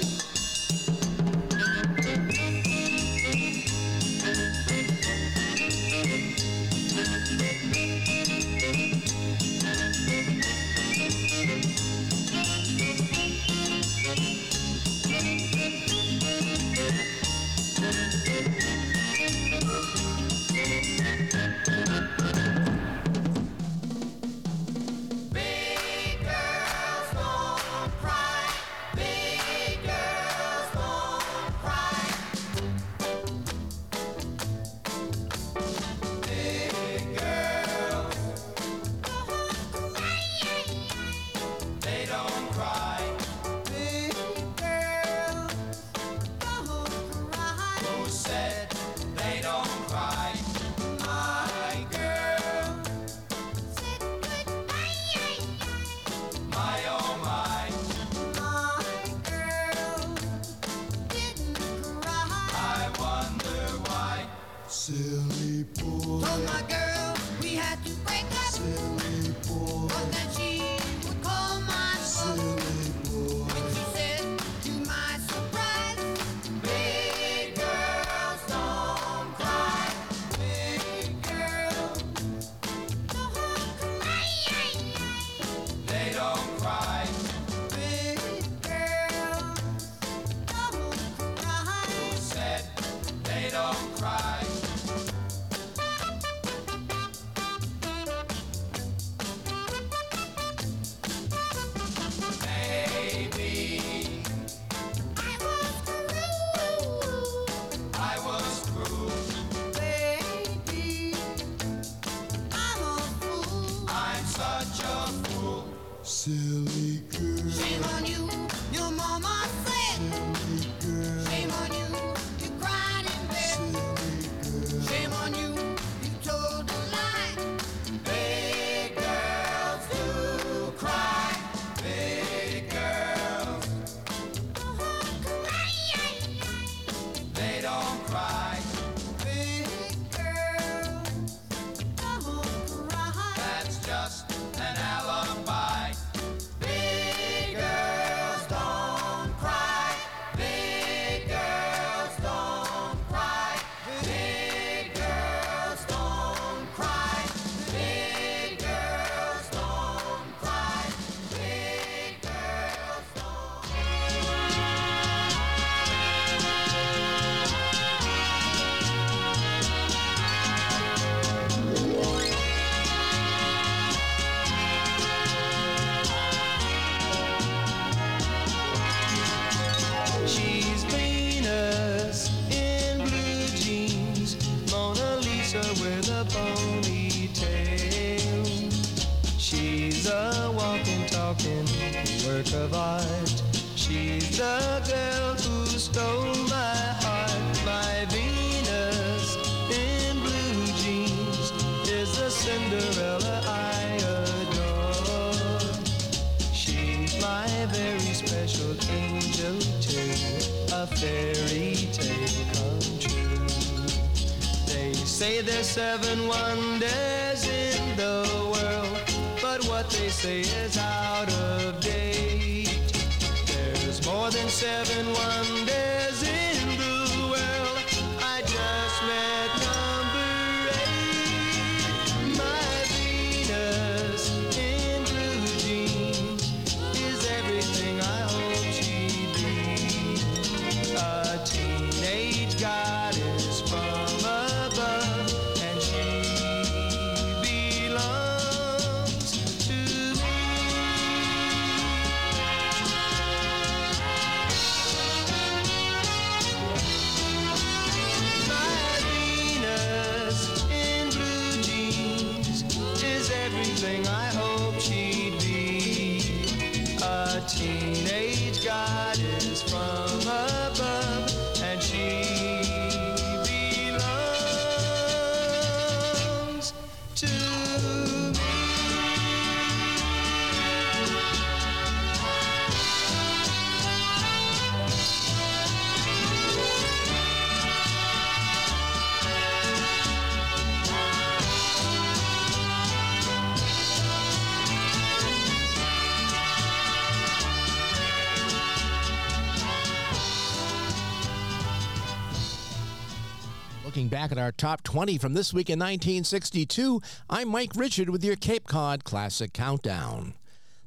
[304.26, 307.00] Back at our top 20 from this week in 1962,
[307.30, 310.34] I'm Mike Richard with your Cape Cod Classic Countdown.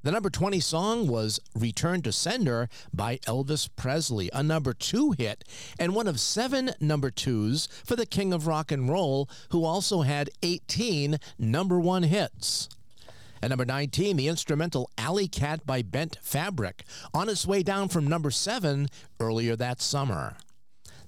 [0.03, 5.45] The number 20 song was Return to Sender by Elvis Presley, a number two hit
[5.79, 10.03] and one of seven number twos for the King of Rock and Roll, who also
[10.03, 12.69] had 18 number one hits.
[13.41, 16.83] At number 19, the instrumental Alley Cat by Bent Fabric,
[17.15, 18.89] on its way down from number 7
[19.21, 20.35] earlier that summer.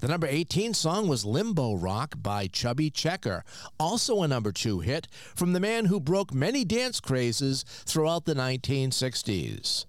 [0.01, 3.45] The number 18 song was Limbo Rock by Chubby Checker,
[3.79, 8.33] also a number 2 hit from the man who broke many dance crazes throughout the
[8.35, 9.85] 1960s.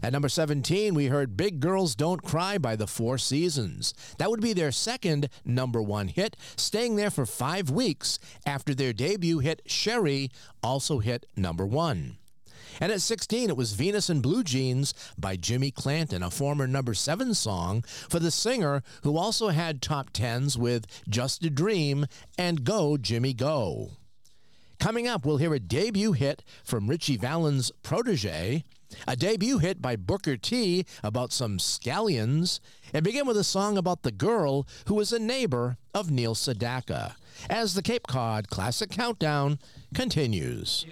[0.00, 3.94] At number 17, we heard Big Girls Don't Cry by the Four Seasons.
[4.18, 8.92] That would be their second number one hit, staying there for five weeks after their
[8.92, 10.30] debut hit Sherry
[10.62, 12.18] also hit number one.
[12.80, 16.94] And at 16, it was Venus in Blue Jeans by Jimmy Clanton, a former number
[16.94, 22.06] seven song for the singer who also had top tens with Just a Dream
[22.38, 23.92] and Go Jimmy Go.
[24.78, 28.64] Coming up, we'll hear a debut hit from Ritchie Valens' protege,
[29.06, 32.58] a debut hit by Booker T about some scallions,
[32.92, 37.14] and begin with a song about the girl who was a neighbor of Neil Sedaka.
[37.48, 39.58] As the Cape Cod Classic Countdown
[39.94, 40.84] continues.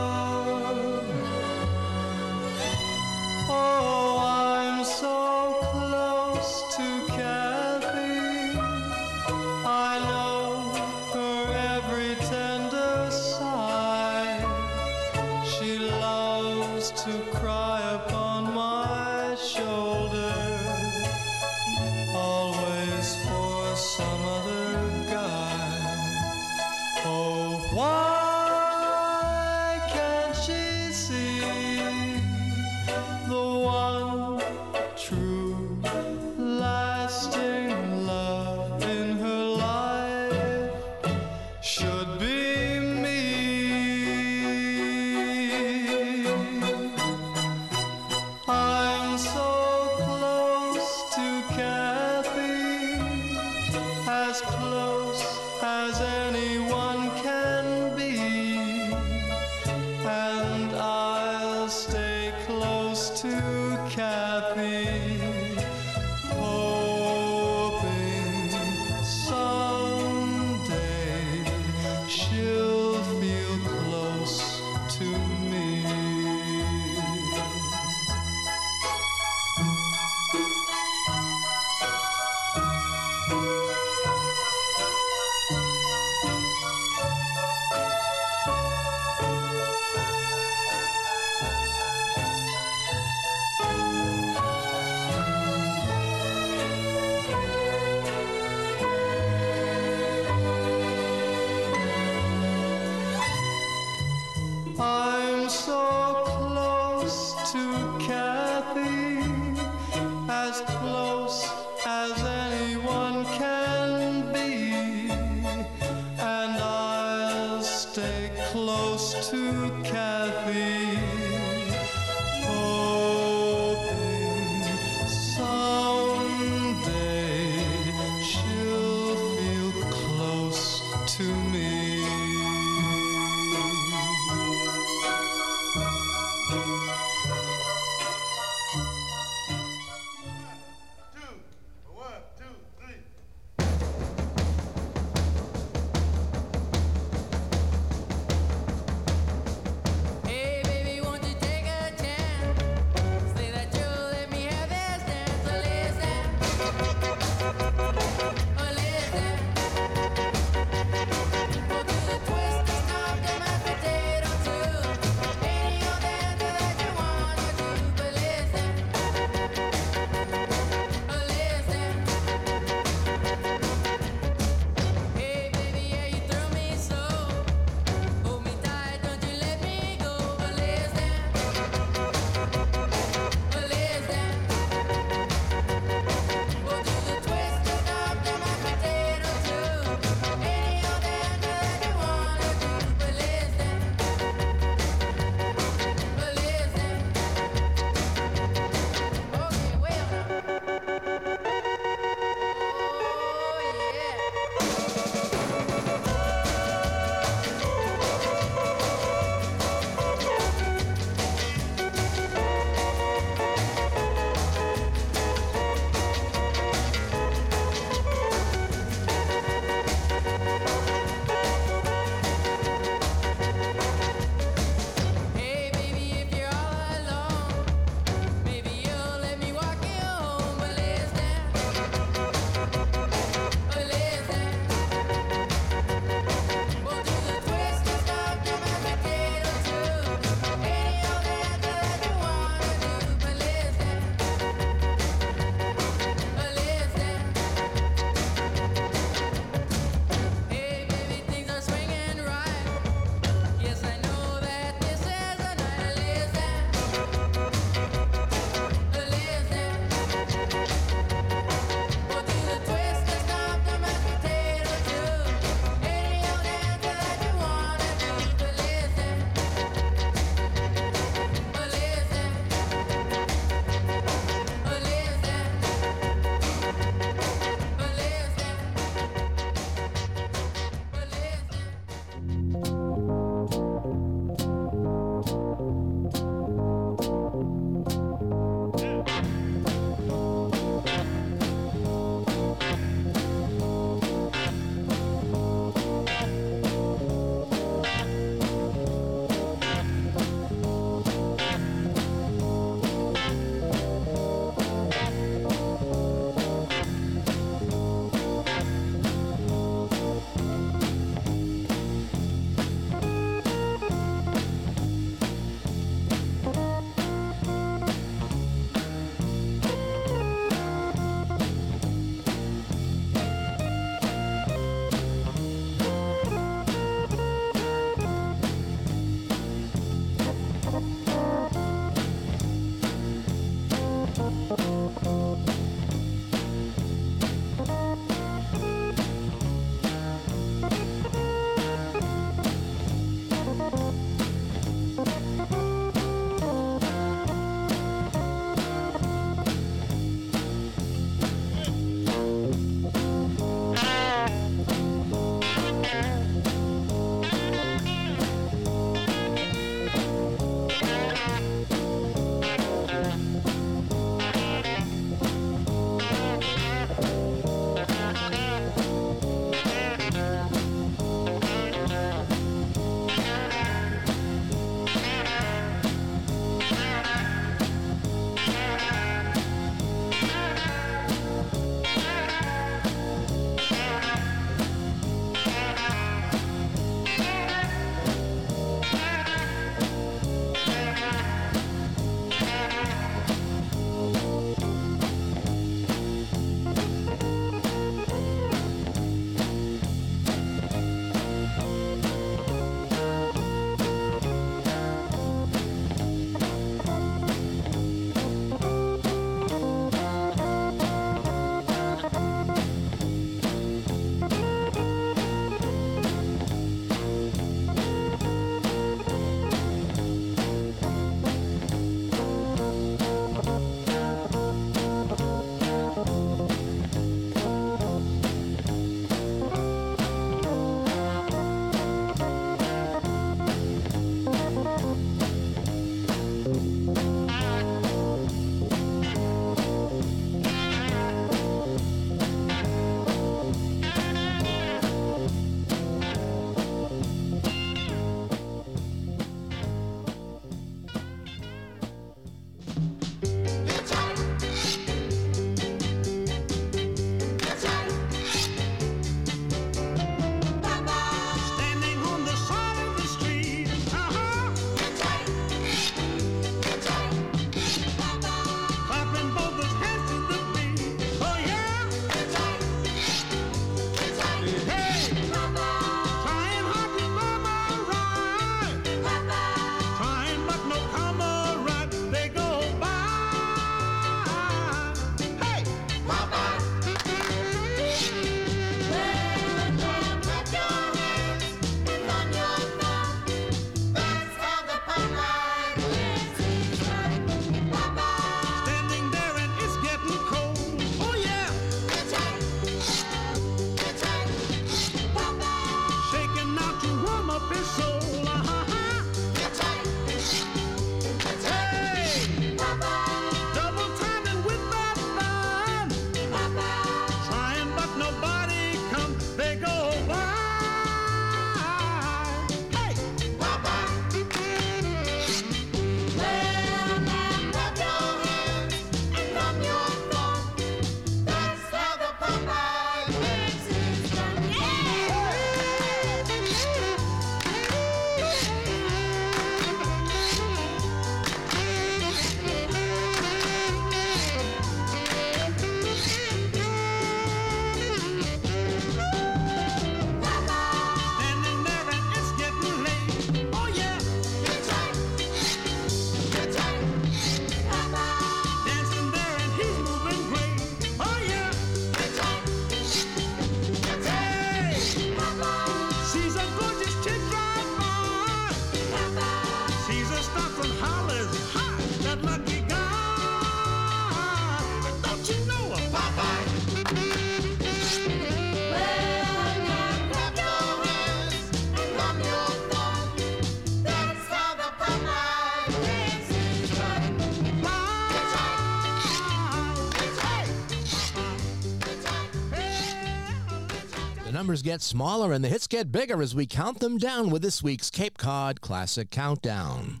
[594.56, 597.62] Numbers get smaller and the hits get bigger as we count them down with this
[597.62, 600.00] week's Cape Cod Classic Countdown.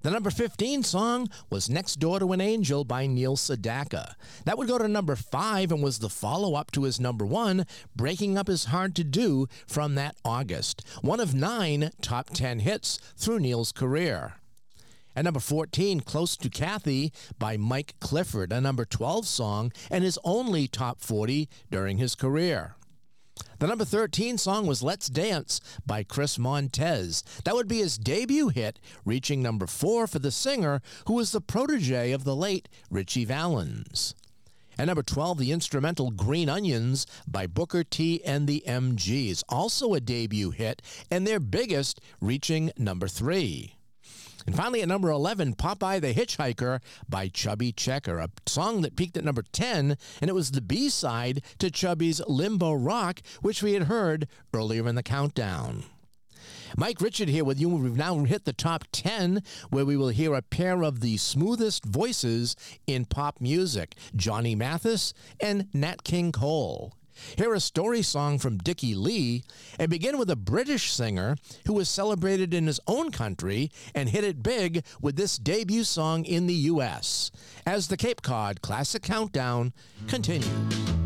[0.00, 4.14] The number 15 song was Next Door to an Angel by Neil Sedaka.
[4.44, 7.64] That would go to number 5 and was the follow up to his number 1,
[7.94, 10.84] Breaking Up is Hard to Do, from that August.
[11.02, 14.34] One of nine top 10 hits through Neil's career.
[15.14, 20.18] At number 14, Close to Kathy by Mike Clifford, a number 12 song and his
[20.24, 22.74] only top 40 during his career.
[23.58, 27.22] The number 13 song was Let's Dance by Chris Montez.
[27.44, 31.40] That would be his debut hit, reaching number 4 for the singer, who was the
[31.40, 34.14] protege of the late Ritchie Valens.
[34.78, 40.00] At number 12, the instrumental Green Onions by Booker T and the MGs, also a
[40.00, 43.76] debut hit, and their biggest, reaching number 3.
[44.46, 49.16] And finally, at number 11, Popeye the Hitchhiker by Chubby Checker, a song that peaked
[49.16, 53.74] at number 10, and it was the B side to Chubby's Limbo Rock, which we
[53.74, 55.84] had heard earlier in the countdown.
[56.76, 57.68] Mike Richard here with you.
[57.68, 61.84] We've now hit the top 10, where we will hear a pair of the smoothest
[61.84, 62.56] voices
[62.86, 66.94] in pop music Johnny Mathis and Nat King Cole.
[67.36, 69.44] Hear a story song from Dickie Lee
[69.78, 71.36] and begin with a British singer
[71.66, 76.24] who was celebrated in his own country and hit it big with this debut song
[76.24, 77.30] in the U.S.
[77.66, 79.72] As the Cape Cod Classic Countdown
[80.08, 81.01] continues.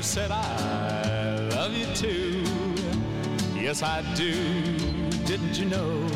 [0.00, 2.42] Who said I love you too.
[3.54, 4.32] Yes, I do.
[5.26, 6.06] Didn't you know?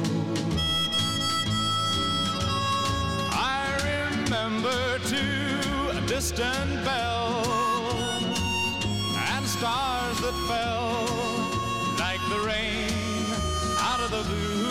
[3.30, 3.62] I
[3.92, 7.44] remember too a distant bell
[9.34, 11.04] and stars that fell
[11.98, 12.88] like the rain
[13.80, 14.63] out of the blue.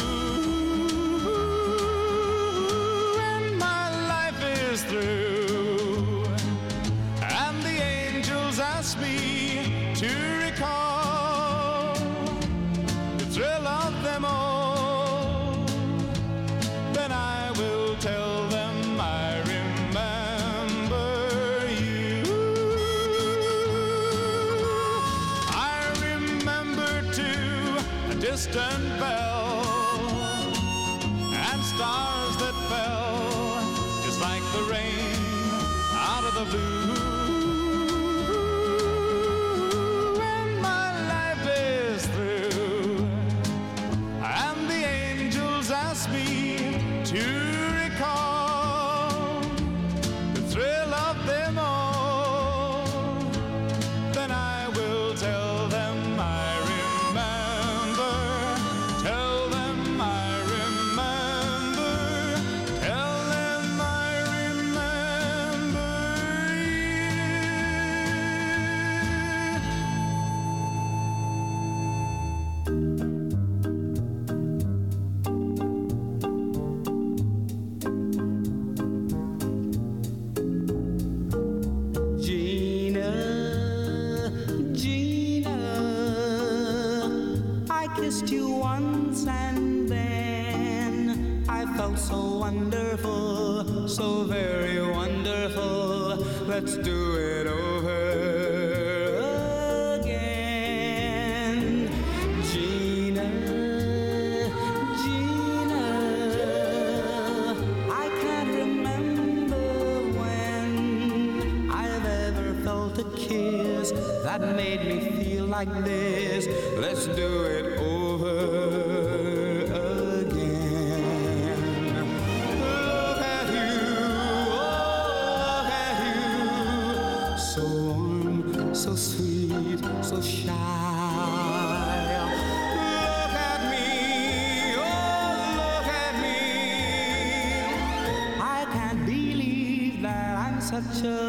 [140.81, 141.22] Such a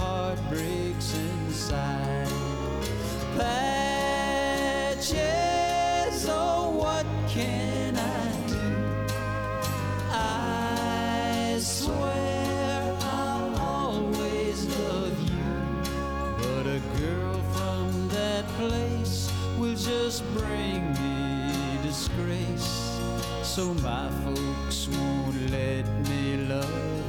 [0.00, 2.28] heart breaks inside.
[3.36, 5.06] Patches,
[6.28, 8.68] oh, what can I do?
[10.10, 15.52] I swear I'll always love you,
[16.38, 22.70] but a girl from that place will just bring me disgrace.
[23.42, 26.99] So my folks won't let me love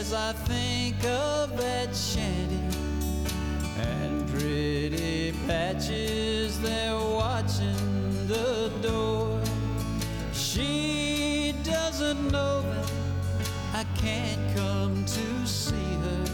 [0.00, 2.60] as I think of that shanty
[3.78, 9.40] and pretty patches there watching the door.
[10.32, 12.92] She doesn't know that
[13.74, 16.24] I can't come to see her.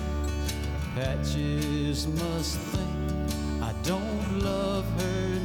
[0.94, 5.35] Patches must think I don't love her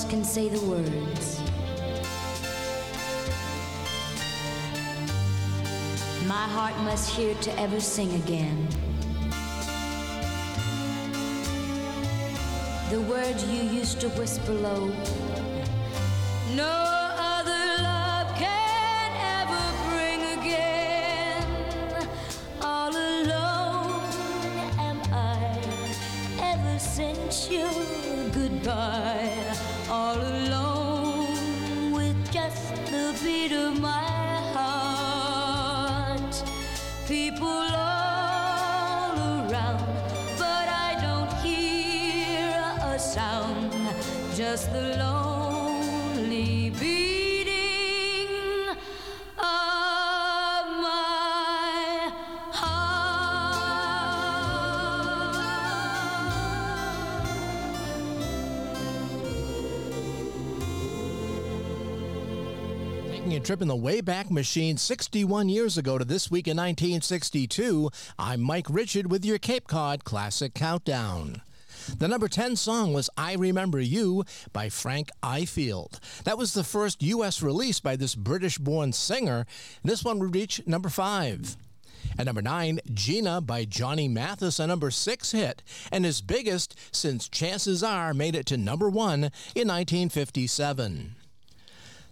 [0.00, 1.40] voice can say the words.
[6.26, 8.68] My heart must hear to ever sing again.
[12.90, 14.92] The words you used to whisper low.
[16.54, 16.76] No
[17.34, 22.08] other love can ever bring again.
[22.62, 24.02] All alone
[24.78, 25.58] am I
[26.52, 27.70] ever since your
[28.32, 28.99] goodbye.
[63.50, 68.68] Trip in the Wayback Machine 61 years ago to this week in 1962, I'm Mike
[68.70, 71.42] Richard with your Cape Cod Classic Countdown.
[71.98, 75.98] The number 10 song was I Remember You by Frank Ifield.
[76.22, 77.42] That was the first U.S.
[77.42, 79.46] release by this British born singer.
[79.82, 81.56] This one would reach number 5.
[82.20, 87.28] At number 9, Gina by Johnny Mathis, a number 6 hit, and his biggest since
[87.28, 89.24] Chances Are made it to number 1
[89.56, 91.16] in 1957.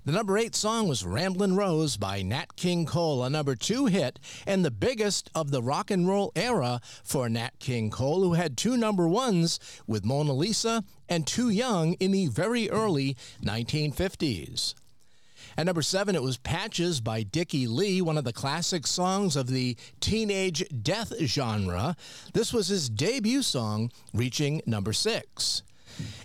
[0.08, 4.18] The number 8 song was Ramblin' Rose by Nat King Cole, a number 2 hit,
[4.46, 8.56] and the biggest of the rock and roll era for Nat King Cole, who had
[8.56, 14.72] two number ones with Mona Lisa and Too Young in the very early 1950s.
[15.58, 19.48] At number seven, it was Patches by Dickie Lee, one of the classic songs of
[19.48, 21.96] the teenage death genre.
[22.32, 25.64] This was his debut song, reaching number six.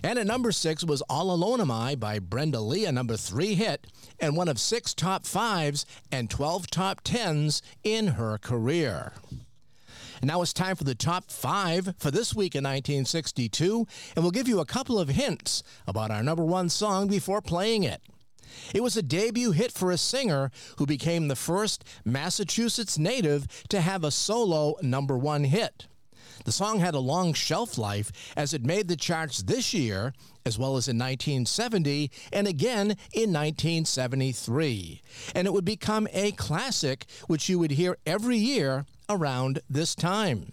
[0.02, 3.54] And at number six was All Alone Am I by Brenda Lee, a number three
[3.54, 3.86] hit,
[4.20, 9.12] and one of six top fives and 12 top tens in her career.
[10.22, 14.48] Now it's time for the top five for this week in 1962, and we'll give
[14.48, 18.00] you a couple of hints about our number one song before playing it.
[18.74, 23.80] It was a debut hit for a singer who became the first Massachusetts native to
[23.80, 25.86] have a solo number one hit.
[26.44, 30.12] The song had a long shelf life as it made the charts this year,
[30.44, 35.00] as well as in 1970 and again in 1973.
[35.34, 40.52] And it would become a classic, which you would hear every year around this time.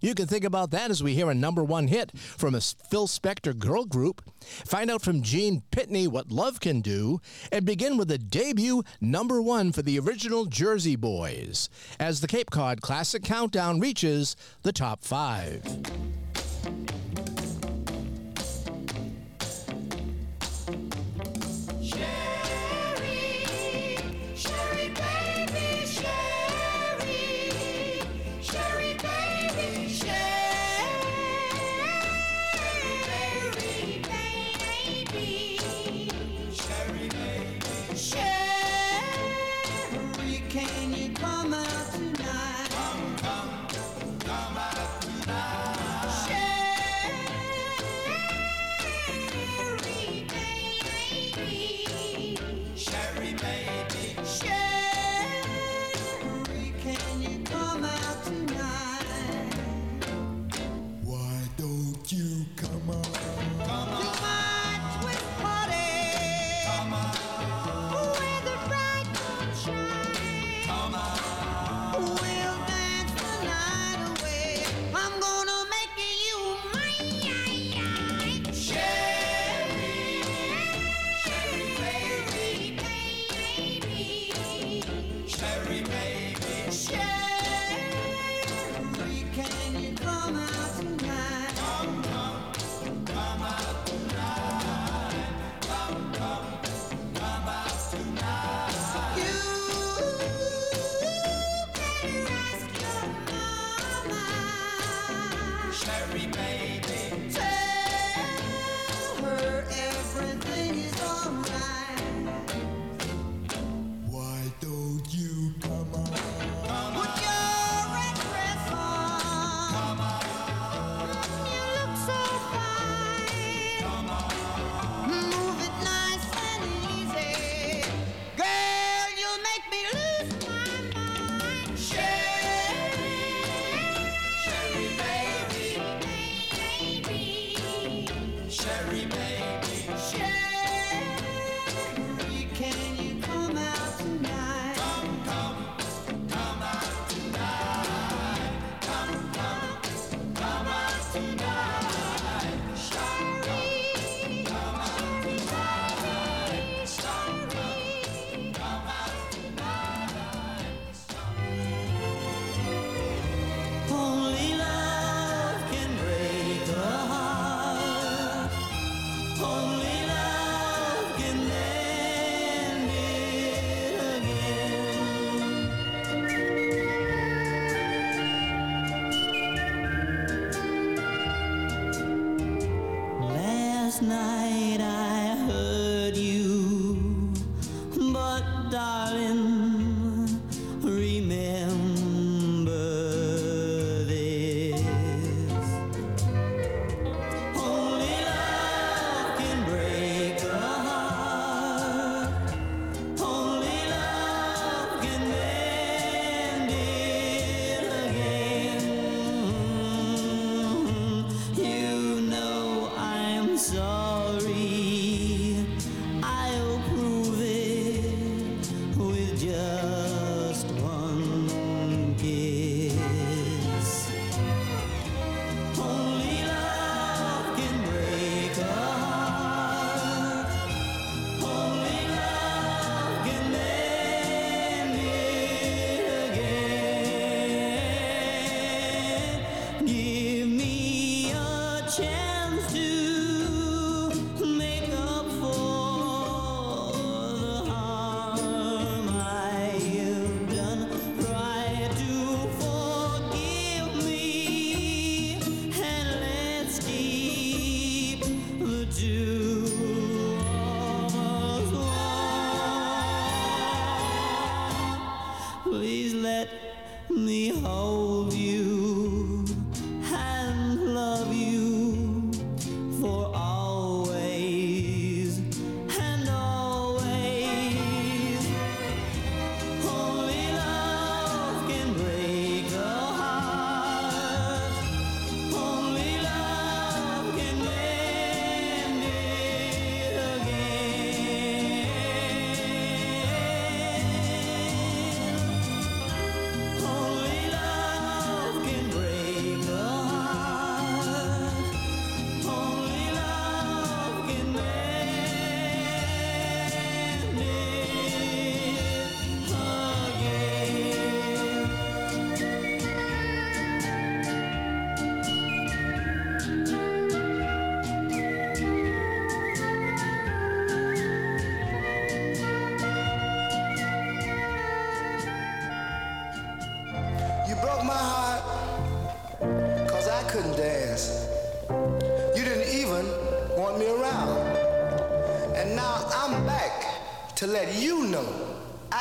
[0.00, 3.06] You can think about that as we hear a number one hit from a Phil
[3.06, 7.20] Spector girl group, find out from Gene Pitney what love can do,
[7.52, 11.68] and begin with a debut number one for the original Jersey Boys
[11.98, 15.62] as the Cape Cod Classic Countdown reaches the top five.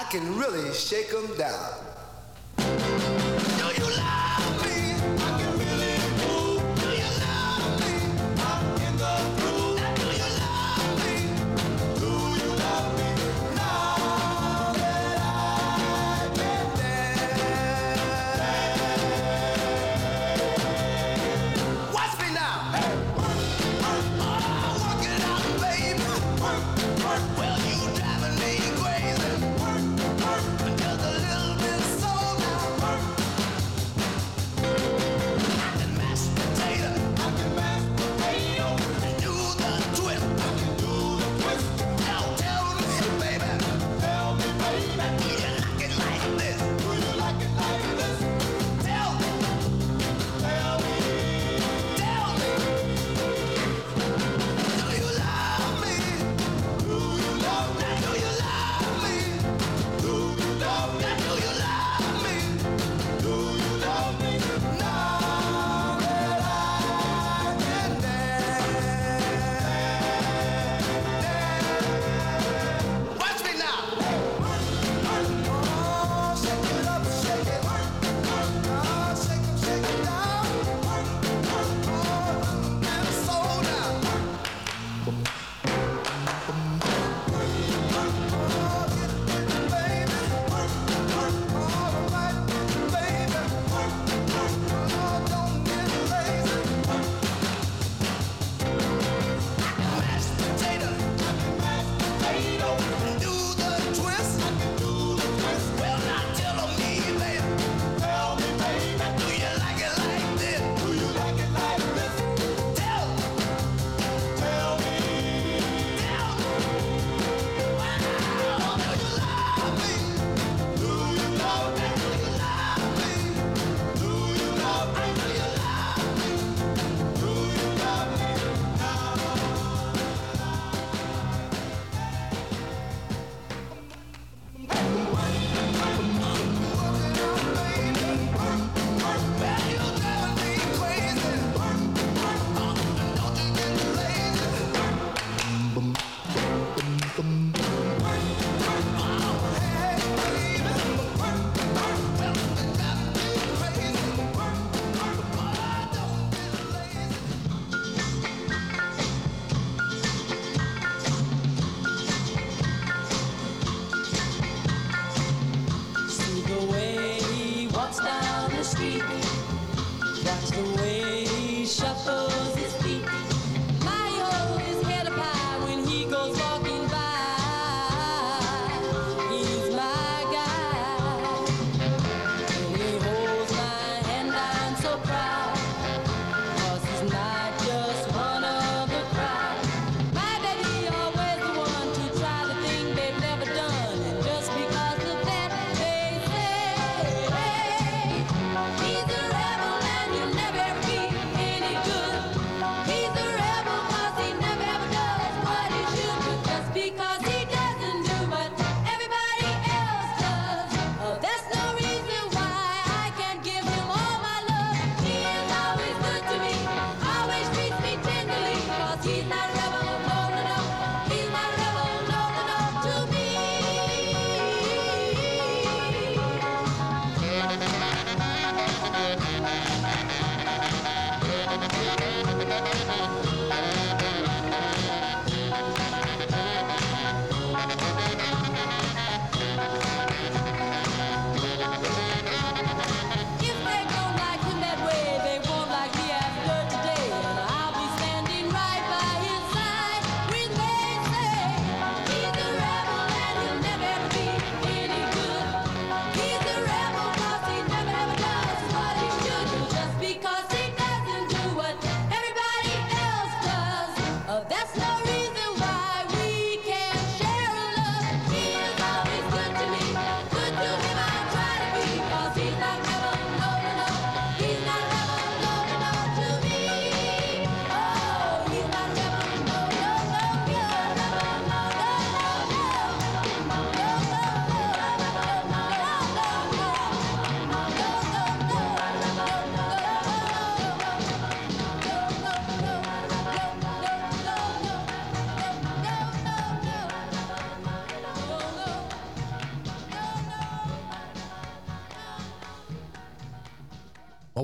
[0.10, 1.69] Can really shake 'em down.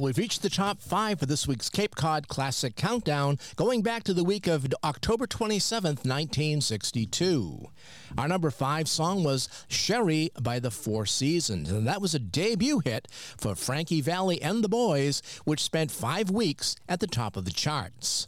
[0.06, 4.14] We've reached the top five for this week's Cape Cod Classic Countdown, going back to
[4.14, 7.66] the week of October 27th, 1962.
[8.16, 12.82] Our number five song was Sherry by the Four Seasons, and that was a debut
[12.86, 17.46] hit for Frankie Valli and the Boys, which spent five weeks at the top of
[17.46, 18.28] the charts.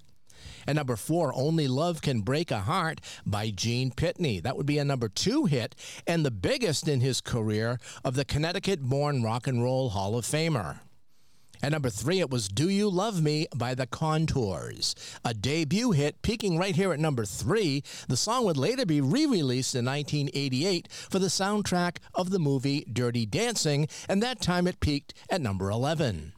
[0.67, 4.41] At number four, Only Love Can Break a Heart by Gene Pitney.
[4.41, 5.75] That would be a number two hit
[6.07, 10.25] and the biggest in his career of the Connecticut born Rock and Roll Hall of
[10.25, 10.79] Famer.
[11.61, 14.93] At number three, it was Do You Love Me by The Contours,
[15.25, 17.83] a debut hit peaking right here at number three.
[18.07, 22.85] The song would later be re released in 1988 for the soundtrack of the movie
[22.91, 26.33] Dirty Dancing, and that time it peaked at number 11.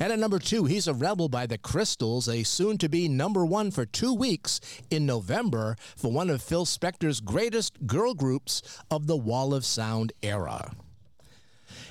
[0.00, 3.46] And at number two, He's a Rebel by the Crystals, a soon to be number
[3.46, 9.06] one for two weeks in November for one of Phil Spector's greatest girl groups of
[9.06, 10.72] the Wall of Sound era.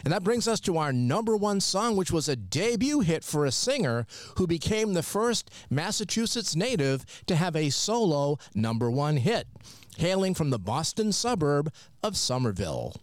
[0.04, 3.46] And that brings us to our number one song, which was a debut hit for
[3.46, 4.06] a singer
[4.38, 9.48] who became the first Massachusetts native to have a solo number one hit,
[9.98, 11.72] hailing from the Boston suburb
[12.02, 12.94] of Somerville.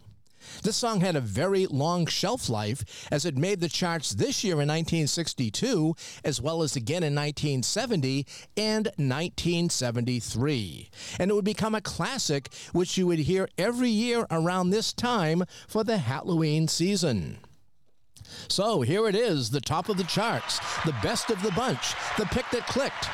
[0.63, 4.55] This song had a very long shelf life as it made the charts this year
[4.55, 5.95] in 1962,
[6.25, 10.91] as well as again in 1970 and 1973.
[11.19, 15.45] And it would become a classic which you would hear every year around this time
[15.69, 17.39] for the Halloween season.
[18.49, 22.27] So here it is, the top of the charts, the best of the bunch, the
[22.27, 23.09] pick that clicked.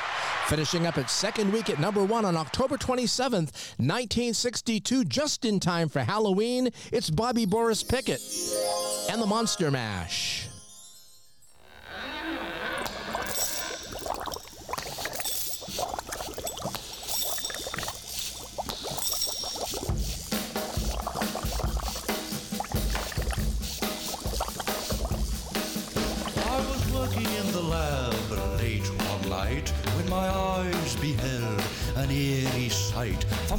[0.49, 5.89] Finishing up its second week at number one on October 27th, 1962, just in time
[5.89, 8.21] for Halloween, it's Bobby Boris Pickett
[9.11, 10.47] and the Monster Mash.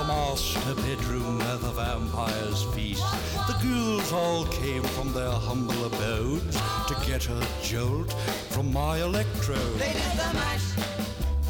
[0.00, 3.04] the master bedroom where the vampires feast.
[3.46, 6.56] The ghouls all came from their humble abodes
[6.88, 8.10] to get a jolt
[8.48, 9.78] from my electrode.
[9.78, 10.68] They did the mash,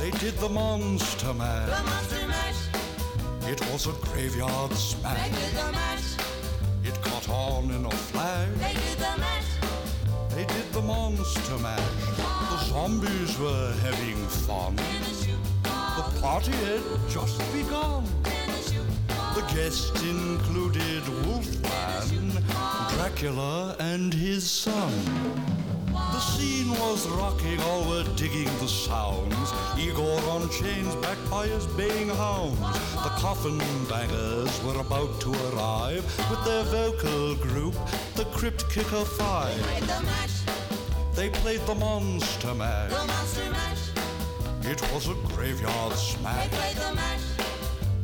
[0.00, 2.60] They did the monster the monster mash.
[3.42, 5.30] It was a graveyard smash.
[5.30, 6.16] They did the mash,
[6.84, 8.48] It caught on in a flash.
[8.56, 9.50] they did the mash.
[10.34, 12.16] They did the monster mash.
[12.50, 14.16] The zombies were having
[14.46, 14.74] fun.
[15.96, 18.19] The party had just begun.
[19.34, 22.42] The guests included Wolfman,
[22.96, 24.92] Dracula, and his son.
[25.92, 29.52] The scene was rocking, all were digging the sounds.
[29.78, 32.58] Igor on chains, backed by his baying hounds.
[33.04, 33.58] The coffin
[33.88, 37.74] bangers were about to arrive with their vocal group,
[38.16, 39.56] the Crypt Kicker Five.
[39.62, 40.40] Played the mash,
[41.14, 42.90] They played the Monster Mash.
[42.90, 43.90] the monster mash.
[44.64, 46.50] It was a graveyard They smash.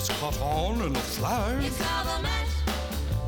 [0.00, 1.62] It's caught on in a flash.
[1.62, 2.48] it's now the mash.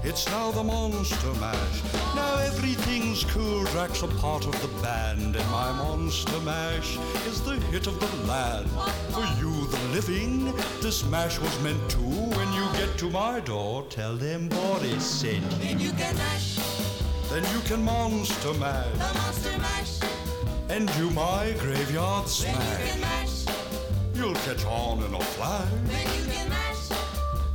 [0.04, 1.82] It's now the Monster Mash.
[2.14, 3.64] Now everything's cool.
[3.64, 6.96] Drac's a part of the band, and my Monster Mash
[7.26, 8.70] is the hit of the land.
[9.10, 10.46] For you, the living,
[10.80, 11.98] this mash was meant to.
[11.98, 15.58] When you get to my door, tell them Boris sent you.
[15.58, 16.56] Then you can mash,
[17.28, 20.00] Then you can Monster Mash the monster mash.
[20.70, 22.56] and do my graveyard smash.
[22.56, 23.44] Then you can mash,
[24.14, 26.51] You'll catch on in a flash.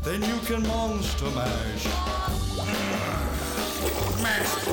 [0.08, 1.86] Then you can Monster Mash.
[4.24, 4.68] Mash.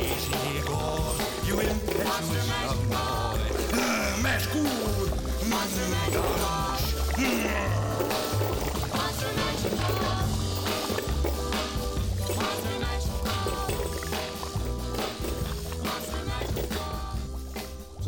[0.00, 1.14] Easy, Igor.
[1.44, 4.22] You impetuous young boy.
[4.22, 5.10] Mash good.
[5.50, 7.81] Monster mash,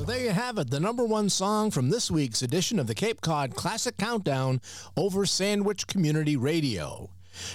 [0.07, 3.23] There you have it, the number one song from this week's edition of the Cape
[3.23, 4.61] Cod Classic Countdown
[4.99, 7.09] over Sandwich Community Radio.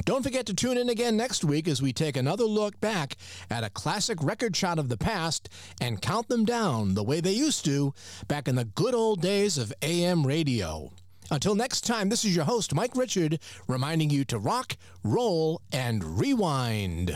[0.03, 3.17] Don't forget to tune in again next week as we take another look back
[3.51, 5.47] at a classic record shot of the past
[5.79, 7.93] and count them down the way they used to
[8.27, 10.91] back in the good old days of AM radio.
[11.29, 16.19] Until next time, this is your host, Mike Richard, reminding you to rock, roll, and
[16.19, 17.15] rewind.